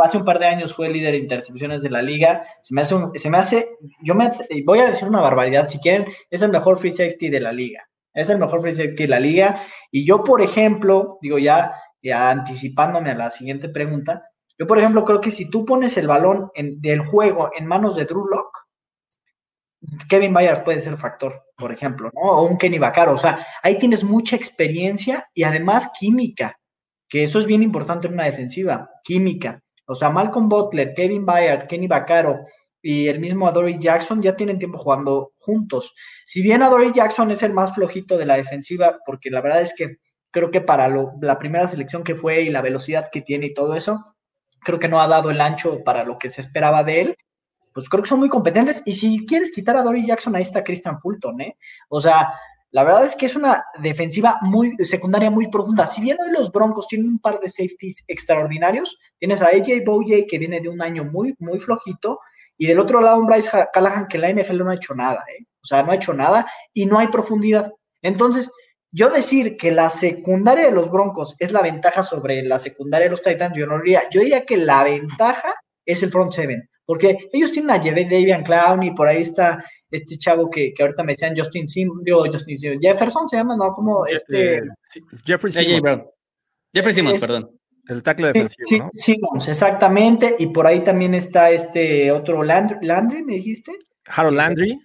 [0.00, 2.44] hace un par de años fue líder de intercepciones de la liga.
[2.62, 4.32] Se me hace, un- se me hace, yo me,
[4.64, 7.88] voy a decir una barbaridad, si quieren, es el mejor free safety de la liga.
[8.12, 9.62] Es el mejor free safety de la liga.
[9.92, 11.72] Y yo, por ejemplo, digo ya,
[12.02, 14.24] ya anticipándome a la siguiente pregunta,
[14.58, 17.94] yo, por ejemplo, creo que si tú pones el balón en- del juego en manos
[17.94, 18.66] de Drew Lock,
[20.08, 22.20] Kevin Byard puede ser factor, por ejemplo, ¿no?
[22.22, 23.12] O un Kenny Vaccaro.
[23.14, 26.58] O sea, ahí tienes mucha experiencia y además química,
[27.08, 29.60] que eso es bien importante en una defensiva, química.
[29.86, 32.40] O sea, Malcolm Butler, Kevin Byard, Kenny Vaccaro
[32.82, 35.94] y el mismo Adoree Jackson ya tienen tiempo jugando juntos.
[36.26, 39.74] Si bien Adoree Jackson es el más flojito de la defensiva, porque la verdad es
[39.74, 39.96] que
[40.30, 43.54] creo que para lo- la primera selección que fue y la velocidad que tiene y
[43.54, 44.04] todo eso,
[44.60, 47.16] creo que no ha dado el ancho para lo que se esperaba de él.
[47.82, 48.82] Pues creo que son muy competentes.
[48.84, 51.56] Y si quieres quitar a Dory Jackson, ahí está Christian Fulton, ¿eh?
[51.88, 52.32] O sea,
[52.70, 55.86] la verdad es que es una defensiva muy secundaria muy profunda.
[55.86, 60.26] Si bien hoy los Broncos tienen un par de safeties extraordinarios, tienes a AJ Bouye
[60.26, 62.20] que viene de un año muy, muy flojito,
[62.58, 65.24] y del otro lado un Bryce Ha- Callahan que la NFL no ha hecho nada,
[65.38, 65.44] ¿eh?
[65.62, 67.72] O sea, no ha hecho nada y no hay profundidad.
[68.02, 68.50] Entonces,
[68.90, 73.10] yo decir que la secundaria de los Broncos es la ventaja sobre la secundaria de
[73.10, 74.02] los Titans, yo no diría.
[74.10, 75.54] Yo diría que la ventaja
[75.86, 80.16] es el front seven, porque ellos tienen a Davian Clown y por ahí está este
[80.16, 83.70] chavo que, que ahorita me decían Justin Sim, digo, Justin Sim, Jefferson se llama, ¿no?
[83.72, 84.54] Como este...
[84.54, 84.60] Eh,
[85.22, 86.06] Jeffrey Simmons, Brown.
[86.72, 87.50] Jeffrey Simmons, Es- perdón.
[87.88, 88.88] el tackle defensivo, sí, ¿no?
[88.94, 93.72] Simmons, exactamente, y por ahí también está este otro Landry, Landry ¿me dijiste?
[94.06, 94.78] Harold Landry.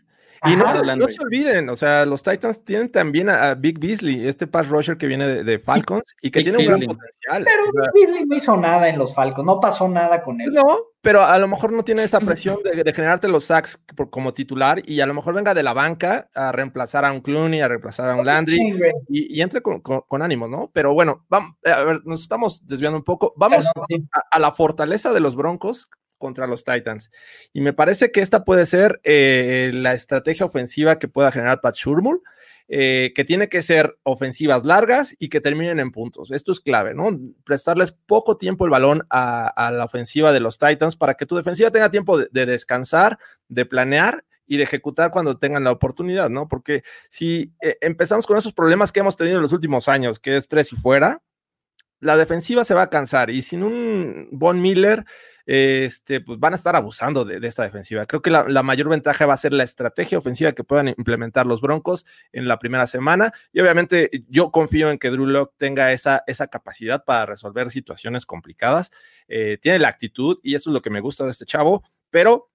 [0.45, 3.79] Y no se, no se olviden, o sea, los Titans tienen también a, a Big
[3.79, 6.79] Beasley, este pass rusher que viene de, de Falcons y que Big tiene un gran
[6.81, 7.43] potencial.
[7.45, 10.49] Pero sea, Beasley no hizo nada en los Falcons, no pasó nada con él.
[10.51, 14.09] no, pero a lo mejor no tiene esa presión de, de generarte los sacks por-
[14.09, 17.59] como titular y a lo mejor venga de la banca a reemplazar a un Clooney,
[17.61, 18.79] a reemplazar a un Landry
[19.09, 20.71] y, y entre con, con, con ánimos, ¿no?
[20.73, 23.33] Pero bueno, vamos, a ver, nos estamos desviando un poco.
[23.35, 24.07] Vamos Perdón, sí.
[24.13, 25.89] a, a la fortaleza de los Broncos
[26.23, 27.11] contra los Titans.
[27.51, 31.75] Y me parece que esta puede ser eh, la estrategia ofensiva que pueda generar Pat
[31.75, 32.21] Shurmur.
[32.69, 36.31] eh, que tiene que ser ofensivas largas y que terminen en puntos.
[36.31, 37.09] Esto es clave, ¿no?
[37.43, 41.71] Prestarles poco tiempo el balón a, la ofensiva de los Titans para que tu defensiva
[41.71, 43.19] tenga tiempo de, descansar,
[43.49, 46.47] de planear y de ejecutar cuando tengan la oportunidad, ¿no?
[46.47, 50.37] Porque si eh, empezamos con esos problemas que hemos tenido en los últimos años, que
[50.37, 51.21] es tres y fuera,
[52.03, 55.05] la defensiva se va a cansar y sin un Von Miller
[55.45, 58.05] este, pues van a estar abusando de, esta defensiva.
[58.05, 61.61] Creo que la, mayor ventaja va a ser la estrategia ofensiva que puedan implementar los
[61.61, 63.33] Broncos en la primera semana.
[63.51, 68.25] Y obviamente yo confío en que Drew Locke tenga esa, esa capacidad para resolver situaciones
[68.25, 68.91] complicadas.
[69.27, 72.49] Eh, tiene la actitud y eso es lo que me gusta de este chavo, pero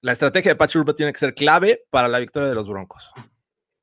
[0.00, 3.10] la estrategia de Pat tiene que ser clave para la victoria de los Broncos.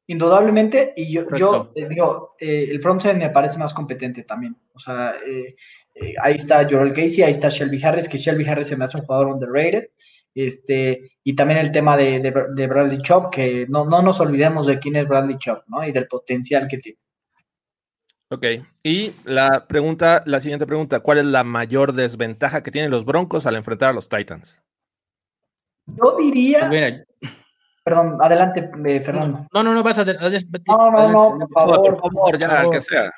[0.05, 4.57] Indudablemente, y yo, yo eh, digo, eh, el front me parece más competente también.
[4.73, 5.55] O sea, eh,
[6.21, 9.05] ahí está Joel Casey, ahí está Shelby Harris, que Shelby Harris se me hace un
[9.05, 9.89] jugador underrated.
[10.35, 14.79] Este, y también el tema de, de, Bradley Chop, que no, no nos olvidemos de
[14.79, 15.85] quién es Bradley Chop, ¿no?
[15.87, 16.97] Y del potencial que tiene.
[18.29, 18.45] Ok,
[18.81, 23.45] y la pregunta, la siguiente pregunta, ¿cuál es la mayor desventaja que tienen los Broncos
[23.45, 24.59] al enfrentar a los Titans?
[25.85, 26.67] Yo diría.
[26.67, 27.03] Pues
[27.83, 29.45] perdón, adelante, eh, Fernando.
[29.53, 30.05] No, no, no, vas a.
[30.05, 33.11] No, no, no, por favor, por favor, ya, que sea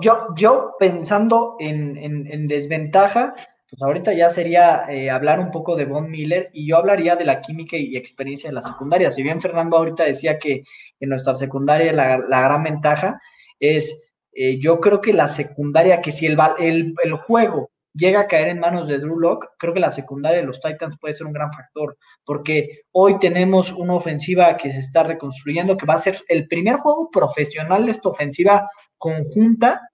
[0.00, 3.34] yo, yo pensando en, desventaja,
[3.68, 7.24] pues ahorita ya sería eh, hablar un poco de Von Miller y yo hablaría de
[7.24, 9.10] la química y experiencia de la secundaria.
[9.10, 10.64] Si bien Fernando ahorita decía que
[11.00, 13.20] en nuestra secundaria la, gran ventaja
[13.58, 14.00] es,
[14.32, 18.48] eh, yo creo que la secundaria, que si el, el, el juego llega a caer
[18.48, 21.32] en manos de Drew Locke, creo que la secundaria de los Titans puede ser un
[21.32, 26.18] gran factor, porque hoy tenemos una ofensiva que se está reconstruyendo, que va a ser
[26.28, 28.68] el primer juego profesional de esta ofensiva
[29.04, 29.90] conjunta,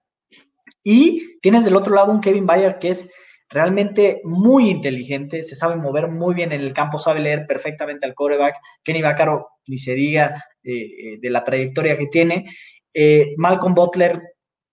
[0.83, 3.11] y tienes del otro lado un Kevin Bayer que es
[3.49, 8.15] realmente muy inteligente, se sabe mover muy bien en el campo, sabe leer perfectamente al
[8.15, 12.45] coreback, Kenny Vaccaro, ni se diga eh, eh, de la trayectoria que tiene,
[12.93, 14.21] eh, Malcolm Butler,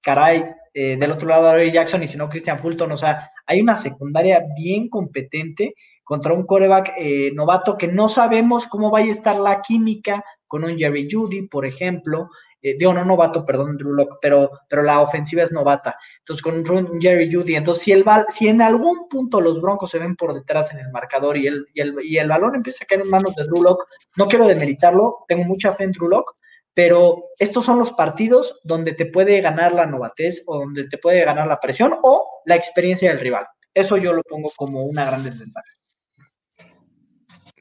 [0.00, 3.74] caray, del otro lado Ari Jackson y si no Christian Fulton, o sea, hay una
[3.76, 5.74] secundaria bien competente
[6.04, 6.92] contra un coreback
[7.34, 11.66] novato que no sabemos cómo vaya a estar la química con un Jerry Judy, por
[11.66, 12.28] ejemplo,
[12.60, 15.96] eh, digo, no novato, perdón, Drew Locke, pero, pero la ofensiva es novata.
[16.18, 19.98] Entonces, con un Jerry Judy, entonces, si, el, si en algún punto los Broncos se
[19.98, 22.86] ven por detrás en el marcador y el, y el, y el balón empieza a
[22.86, 23.86] caer en manos de Drew Locke,
[24.16, 26.32] no quiero demeritarlo, tengo mucha fe en Drew Locke,
[26.74, 31.24] pero estos son los partidos donde te puede ganar la novatez o donde te puede
[31.24, 33.46] ganar la presión o la experiencia del rival.
[33.74, 35.66] Eso yo lo pongo como una gran desventaja.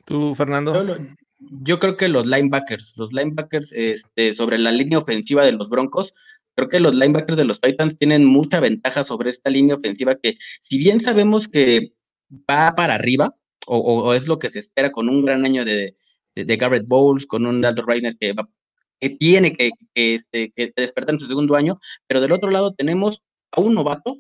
[0.06, 0.86] ¿Tú, Fernando?
[0.86, 0.96] Yo,
[1.80, 6.14] creo que los linebackers, los linebackers este, sobre la línea ofensiva de los Broncos,
[6.56, 10.38] creo que los linebackers de los Titans tienen mucha ventaja sobre esta línea ofensiva que,
[10.60, 11.92] si bien sabemos que
[12.50, 13.36] va para arriba,
[13.68, 15.94] o, es lo que se espera con un gran año de,
[16.36, 18.48] de, Garrett Bowles, con un Dalton Reiner que va
[19.00, 23.24] que tiene que, este, que despertar en su segundo año, pero del otro lado tenemos
[23.52, 24.18] a un novato,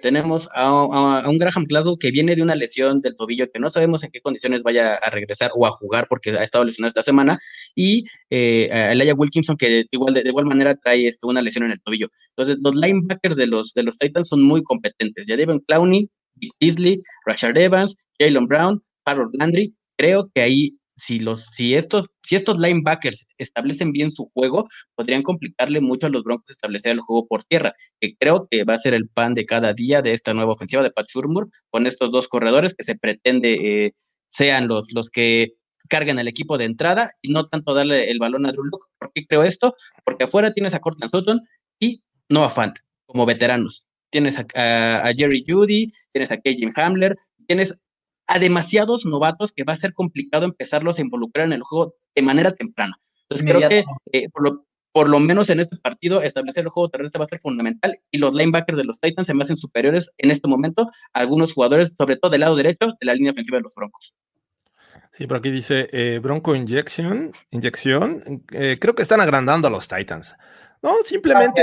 [0.00, 4.04] tenemos a, un Graham Glasgow que viene de una lesión del tobillo que no sabemos
[4.04, 7.38] en qué condiciones vaya a regresar o a jugar porque ha estado lesionado esta semana,
[7.74, 11.72] y eh, a Elijah Wilkinson que igual, de, igual manera trae este, una lesión en
[11.72, 12.08] el tobillo.
[12.30, 15.26] Entonces, los linebackers de los, de los Titans son muy competentes.
[15.26, 16.08] Ya Devin Clowney,
[16.60, 22.34] Beasley, Rashard Evans, Jalen Brown, Harold Landry, creo que ahí si, los, si, estos, si
[22.34, 27.26] estos linebackers establecen bien su juego, podrían complicarle mucho a los Broncos establecer el juego
[27.28, 30.34] por tierra, que creo que va a ser el pan de cada día de esta
[30.34, 33.54] nueva ofensiva de Pat Shurmur, con estos dos corredores que se pretende
[33.86, 33.92] eh,
[34.26, 35.52] sean los, los que
[35.88, 38.88] carguen al equipo de entrada y no tanto darle el balón a Drew Luck.
[38.98, 39.74] ¿Por qué creo esto?
[40.04, 41.40] Porque afuera tienes a Cortland Sutton
[41.78, 42.76] y Noah Fant
[43.06, 43.88] como veteranos.
[44.10, 47.74] Tienes a, a, Jerry Judy, tienes a Kevin Hamler, tienes
[48.28, 52.22] a demasiados novatos que va a ser complicado empezarlos a involucrar en el juego de
[52.22, 53.00] manera temprana.
[53.22, 54.28] Entonces creo que eh,
[54.92, 58.18] por, lo, menos en este partido establecer el juego terrestre va a ser fundamental y
[58.18, 61.94] los linebackers de los Titans se me hacen superiores en este momento a algunos jugadores,
[61.96, 64.14] sobre todo del lado derecho de la línea ofensiva de los Broncos.
[65.12, 68.44] Sí, por aquí dice eh, Bronco Injection, inyección.
[68.52, 70.36] Eh, creo que están agrandando a los Titans.
[70.82, 71.62] No, simplemente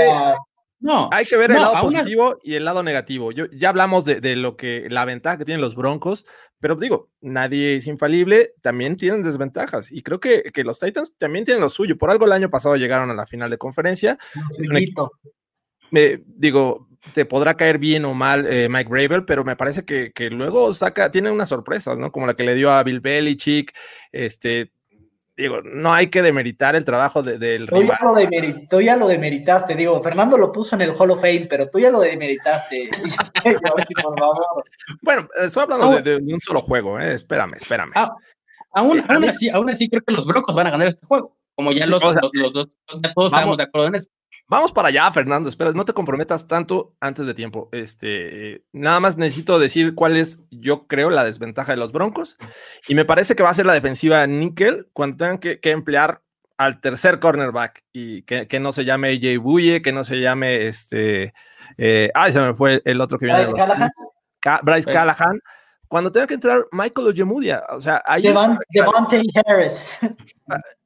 [0.86, 3.32] no, hay que ver el lado positivo y el lado negativo.
[3.32, 6.26] Yo, ya hablamos de, lo que la ventaja que tienen los Broncos,
[6.60, 9.90] pero digo, nadie es infalible, también tienen desventajas.
[9.90, 11.98] Y creo que, los Titans también tienen lo suyo.
[11.98, 14.16] Por algo el año pasado llegaron a la final de conferencia.
[15.90, 20.12] Me, digo, te podrá caer bien o mal eh, Mike Bravel, pero me parece que,
[20.12, 22.12] que, luego saca, tiene unas sorpresas, ¿no?
[22.12, 23.72] Como la que le dio a Bill Belichick,
[24.12, 24.70] este,
[25.36, 27.98] digo, no hay que demeritar el trabajo del tú rival.
[28.00, 31.46] Ya lo tú ya lo demeritaste, digo, Fernando lo puso en el Hall of Fame,
[31.48, 32.90] pero tú ya lo demeritaste.
[34.02, 34.64] por favor.
[35.02, 37.12] Bueno, estoy hablando de, un solo juego, ¿eh?
[37.12, 37.92] espérame, espérame.
[37.94, 38.14] Ah,
[38.72, 41.36] aún, aún, así, aún así creo que los Broncos van a ganar este juego.
[41.54, 42.68] como ya Sí, los, o sea, los- los dos,
[43.02, 44.10] ya todos estamos de acuerdo en eso.
[44.48, 45.48] Vamos para allá, Fernando.
[45.48, 47.68] Espera, no te comprometas tanto antes de tiempo.
[47.72, 52.36] Este, nada más necesito decir cuál es, yo creo, la desventaja de los Broncos.
[52.86, 56.22] Y me parece que va a ser la defensiva níquel cuando tengan que, que emplear
[56.58, 60.68] al tercer cornerback y que, que no se llame AJ Buye, que no se llame
[60.68, 61.34] este.
[61.76, 63.40] eh, ay, se me fue el otro que viene.
[63.40, 63.90] de Bryce Callahan,
[64.40, 65.40] Ca- Bryce Pues- Callahan.
[65.88, 69.98] Cuando tenga que entrar Michael Ojemudia, o sea, ahí Devan- está- Devontae Harris.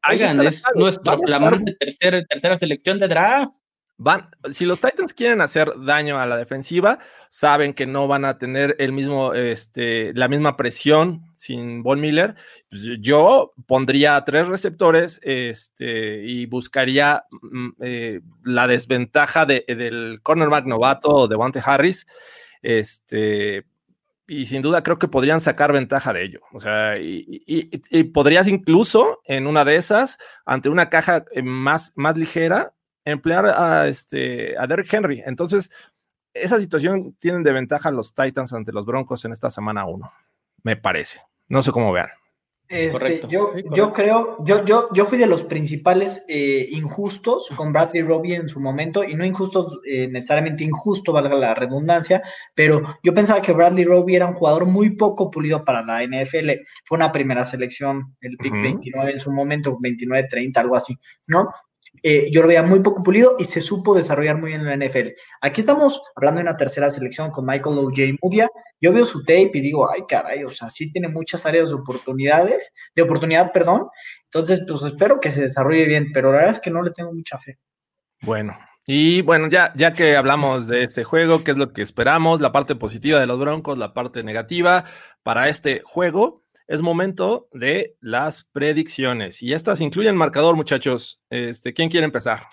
[0.02, 3.52] ahí Oigan, es nuestro Van a estar flamante tercer, tercera selección de draft.
[4.02, 8.38] Van, si los Titans quieren hacer daño a la defensiva, saben que no van a
[8.38, 12.34] tener el mismo, este, la misma presión sin Von Miller.
[12.70, 20.20] Pues, yo pondría a tres receptores este, y buscaría mm, eh, la desventaja de- del
[20.22, 22.06] cornerback novato de Devante Harris.
[22.62, 23.66] Este,
[24.30, 26.40] y sin duda creo que podrían sacar ventaja de ello.
[26.52, 32.16] O sea, y, podrías incluso en una de esas, ante una caja eh, más, más
[32.16, 32.72] ligera,
[33.04, 35.20] emplear a, este, a Derrick Henry.
[35.26, 35.72] Entonces,
[36.32, 40.12] esa situación tienen de ventaja los Titans ante los Broncos en esta semana 1,
[40.62, 41.22] me parece.
[41.48, 42.10] No sé cómo vean.
[42.70, 43.28] Este, Correcto.
[43.28, 48.02] Yo, Sí, yo creo, yo, yo, yo fui de los principales eh, injustos con Bradley
[48.02, 52.22] Robbie en su momento, y no injustos, eh, necesariamente injusto, valga la redundancia,
[52.54, 56.62] pero yo pensaba que Bradley Robbie era un jugador muy poco pulido para la NFL.
[56.84, 58.62] Fue una primera selección, el pick Ujú.
[58.62, 60.96] 29 en su momento, 29-30, algo así,
[61.26, 61.48] ¿no?
[62.02, 65.08] Yo lo veía muy poco pulido y se supo desarrollar muy bien en la NFL.
[65.40, 68.02] Aquí estamos hablando de una tercera selección con Michael O.J.
[68.22, 68.48] Mudia,
[68.80, 71.74] yo veo su tape y digo, ay, caray, o sea, sí tiene muchas áreas de
[71.74, 73.88] oportunidades, de oportunidad, perdón.
[74.24, 77.12] Entonces, pues espero que se desarrolle bien, pero la verdad es que no le tengo
[77.12, 77.58] mucha fe.
[78.22, 82.40] Bueno, y bueno, ya, ya que hablamos de este juego, qué es lo que esperamos,
[82.40, 84.84] la parte positiva de los Broncos, la parte negativa
[85.22, 89.42] para este juego, es momento de las predicciones.
[89.42, 91.20] Y estas incluyen marcador, muchachos.
[91.28, 92.44] Este, ¿Quién quiere empezar?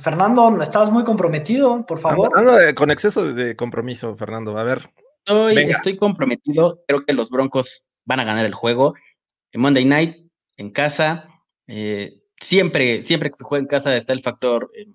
[0.00, 2.30] Fernando, estabas muy comprometido, por favor.
[2.32, 4.56] Ando- ando de- con exceso de, de compromiso, Fernando.
[4.58, 4.88] A ver,
[5.26, 5.72] Estoy, Venga.
[5.76, 6.82] estoy comprometido.
[6.88, 8.94] Creo que los Broncos van a ganar el juego.
[9.52, 10.24] En Monday Night,
[10.56, 11.28] en casa.
[11.66, 14.86] eh, siempre, siempre que se juega en casa está el factor eh,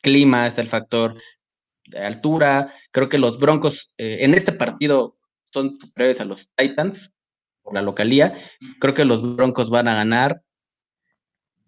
[0.00, 1.20] clima, está el factor
[1.86, 2.72] de altura.
[2.92, 5.17] Creo que los Broncos eh, en este partido
[5.52, 7.14] son superiores a los Titans
[7.62, 8.34] por la localía.
[8.80, 10.42] Creo que los Broncos van a ganar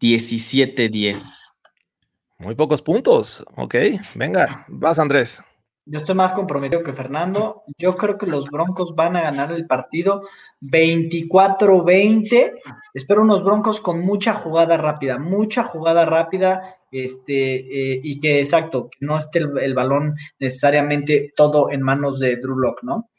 [0.00, 1.18] 17-10.
[2.38, 3.44] muy pocos puntos.
[3.56, 3.74] Ok,
[4.14, 5.42] venga, vas, Andrés.
[5.86, 7.62] Yo estoy más comprometido que Fernando.
[7.76, 10.22] Yo creo que los Broncos van a ganar el partido
[10.60, 12.60] 24-20.
[12.94, 18.90] Espero unos Broncos con mucha jugada rápida, mucha jugada rápida, este, eh, y que exacto,
[18.90, 23.09] que no esté el, el balón necesariamente todo en manos de Drew Lock, ¿no?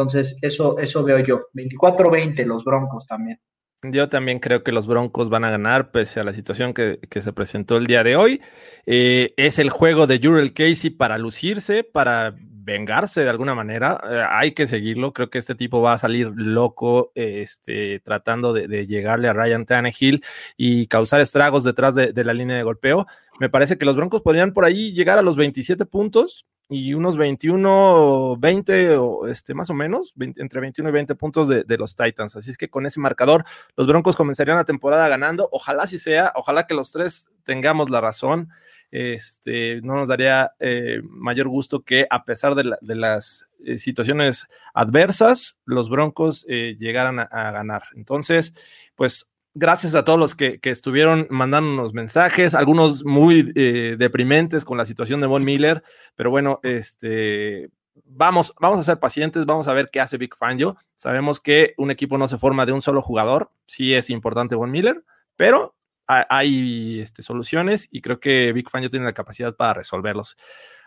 [0.00, 1.48] Entonces, eso, eso veo yo.
[1.52, 3.38] 24-20 los Broncos también.
[3.82, 7.20] Yo también creo que los Broncos van a ganar pese a la situación que, que
[7.20, 8.40] se presentó el día de hoy.
[8.86, 14.00] Eh, es el juego de Jurel Casey para lucirse, para vengarse de alguna manera.
[14.10, 15.12] Eh, hay que seguirlo.
[15.12, 19.66] Creo que este tipo va a salir loco eh, este, tratando de, llegarle a Ryan
[19.66, 20.24] Tannehill
[20.56, 23.06] y causar estragos detrás de, de la línea de golpeo.
[23.38, 27.16] Me parece que los Broncos podrían por ahí llegar a los 27 puntos y unos
[27.16, 31.76] 21, 20 o este, más o menos, 20 entre 21 y 20 puntos de, de,
[31.76, 32.36] los Titans.
[32.36, 33.44] Así es que con ese marcador,
[33.76, 35.48] los Broncos comenzarían la temporada ganando.
[35.52, 38.50] Ojalá así sea, ojalá que los tres tengamos la razón.
[38.92, 43.78] Este, no nos daría eh, mayor gusto que a pesar de, la, de las eh,
[43.78, 47.84] situaciones adversas, los Broncos eh, llegaran a, ganar.
[47.94, 48.54] Entonces,
[48.96, 54.78] pues gracias a todos los que, que estuvieron mandándonos mensajes, algunos muy eh, deprimentes con
[54.78, 55.82] la situación de Von Miller,
[56.14, 57.70] pero bueno, este,
[58.04, 60.76] vamos, vamos a ser pacientes, vamos a ver qué hace Big Fangio.
[60.96, 64.70] Sabemos que un equipo no se forma de un solo jugador, sí es importante Von
[64.70, 65.04] Miller,
[65.36, 65.76] pero
[66.06, 70.36] hay este, soluciones y creo que Big Fangio tiene la capacidad para resolverlos.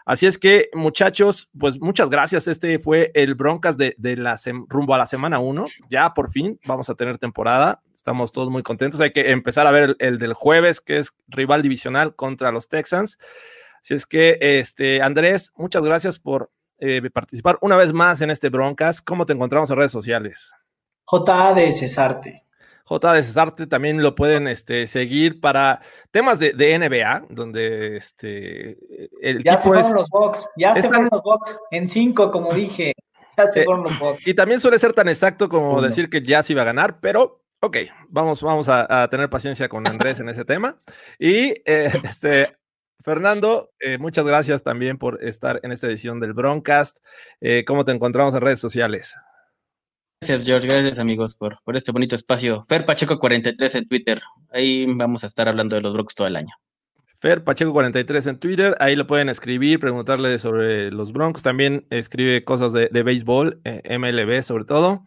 [0.06, 2.50] Así es que, muchachos, pues muchas gracias.
[2.50, 4.38] Este fue el Broncas de, de la
[4.68, 5.66] rumbo a la semana 1.
[5.90, 9.00] Ya por fin vamos a tener temporada estamos todos muy contentos.
[9.00, 12.68] Hay que empezar a ver el, el, del jueves, que es rival divisional contra los
[12.68, 13.18] Texans.
[13.82, 18.50] Así es que, este, Andrés, muchas gracias por eh, participar una vez más en este
[18.50, 19.02] Broncas.
[19.02, 20.52] ¿Cómo te encontramos en redes sociales?
[21.06, 22.44] JA de Cesarte.
[22.84, 25.80] J de Cesarte también lo pueden este, seguir para
[26.12, 28.78] temas de, de, NBA, donde este,
[29.22, 32.54] el ya se fueron es, los Bucks, ya se fueron los Bucks en cinco, como
[32.54, 32.92] dije.
[33.38, 34.28] Ya se eh, fueron los Bucks.
[34.28, 35.82] Y también suele ser tan exacto como Uno.
[35.82, 37.78] decir que ya se iba a ganar, pero Ok,
[38.10, 40.82] vamos, vamos a, tener paciencia con Andrés en ese tema.
[41.18, 42.58] Y eh, este,
[43.00, 46.98] Fernando, eh, muchas gracias también por estar en esta edición del Broncast.
[47.40, 49.16] Eh, ¿Cómo te encontramos en redes sociales?
[50.20, 50.68] Gracias, George.
[50.68, 52.62] Gracias, amigos, por, por este bonito espacio.
[52.64, 54.22] Fer Pacheco 43 en Twitter.
[54.52, 56.54] Ahí vamos a estar hablando de los Broncos todo el año.
[57.24, 61.42] Fer Pacheco 43 en Twitter, ahí lo pueden escribir, preguntarle sobre los Broncos.
[61.42, 65.06] También escribe cosas de, de béisbol, eh, MLB sobre todo.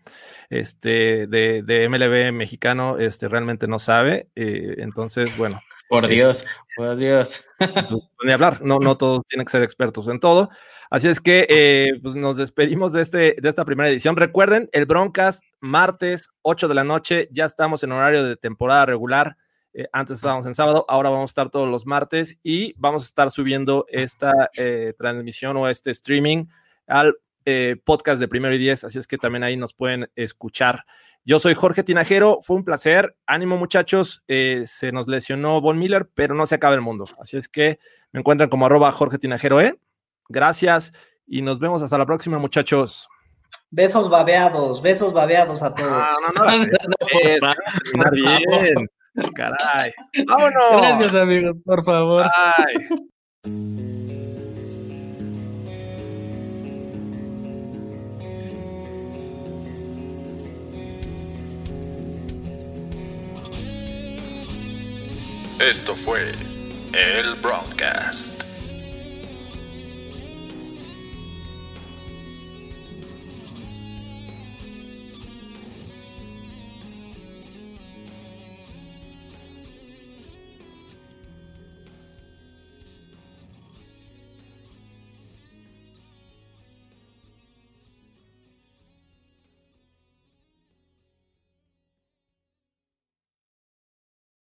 [0.49, 4.31] Este, de, de, MLB mexicano, este, realmente no sabe.
[4.35, 5.61] Eh, entonces, bueno.
[5.91, 7.45] Por Dios, es, por Dios.
[8.25, 10.49] Ni hablar, no, no todos tienen que ser expertos en todo.
[10.89, 14.17] Así es que eh, pues nos despedimos de, este, de esta primera edición.
[14.17, 19.37] Recuerden, el Broncast, martes, 8 de la noche, ya estamos en horario de temporada regular.
[19.79, 23.05] Eh, antes estábamos en sábado, ahora vamos a estar todos los martes y vamos a
[23.05, 26.47] estar subiendo esta eh, transmisión o este streaming
[26.87, 30.87] al eh, podcast de Primero y Diez, así es que también ahí nos pueden escuchar.
[31.27, 36.35] Yo soy Jorge Tinajero, fue un placer, ánimo muchachos, se nos lesionó Von Miller, pero
[36.35, 37.79] no se acaba el mundo, así es que
[38.13, 39.79] me encuentran como arroba Jorge Tinajero, ¿eh?
[40.31, 40.95] Gracias
[41.27, 43.11] y nos vemos hasta la próxima muchachos.
[43.71, 45.91] Besos babeados, besos babeados a todos.
[45.91, 48.89] No, no, no, no, no bien.
[49.35, 49.93] Caray.
[50.27, 50.63] Vámonos.
[50.83, 52.27] Gracias, amigos, por favor.
[52.35, 52.75] Ay.
[65.61, 66.33] Esto fue
[66.93, 68.46] el Broadcast.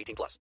[0.00, 0.38] 18 plus.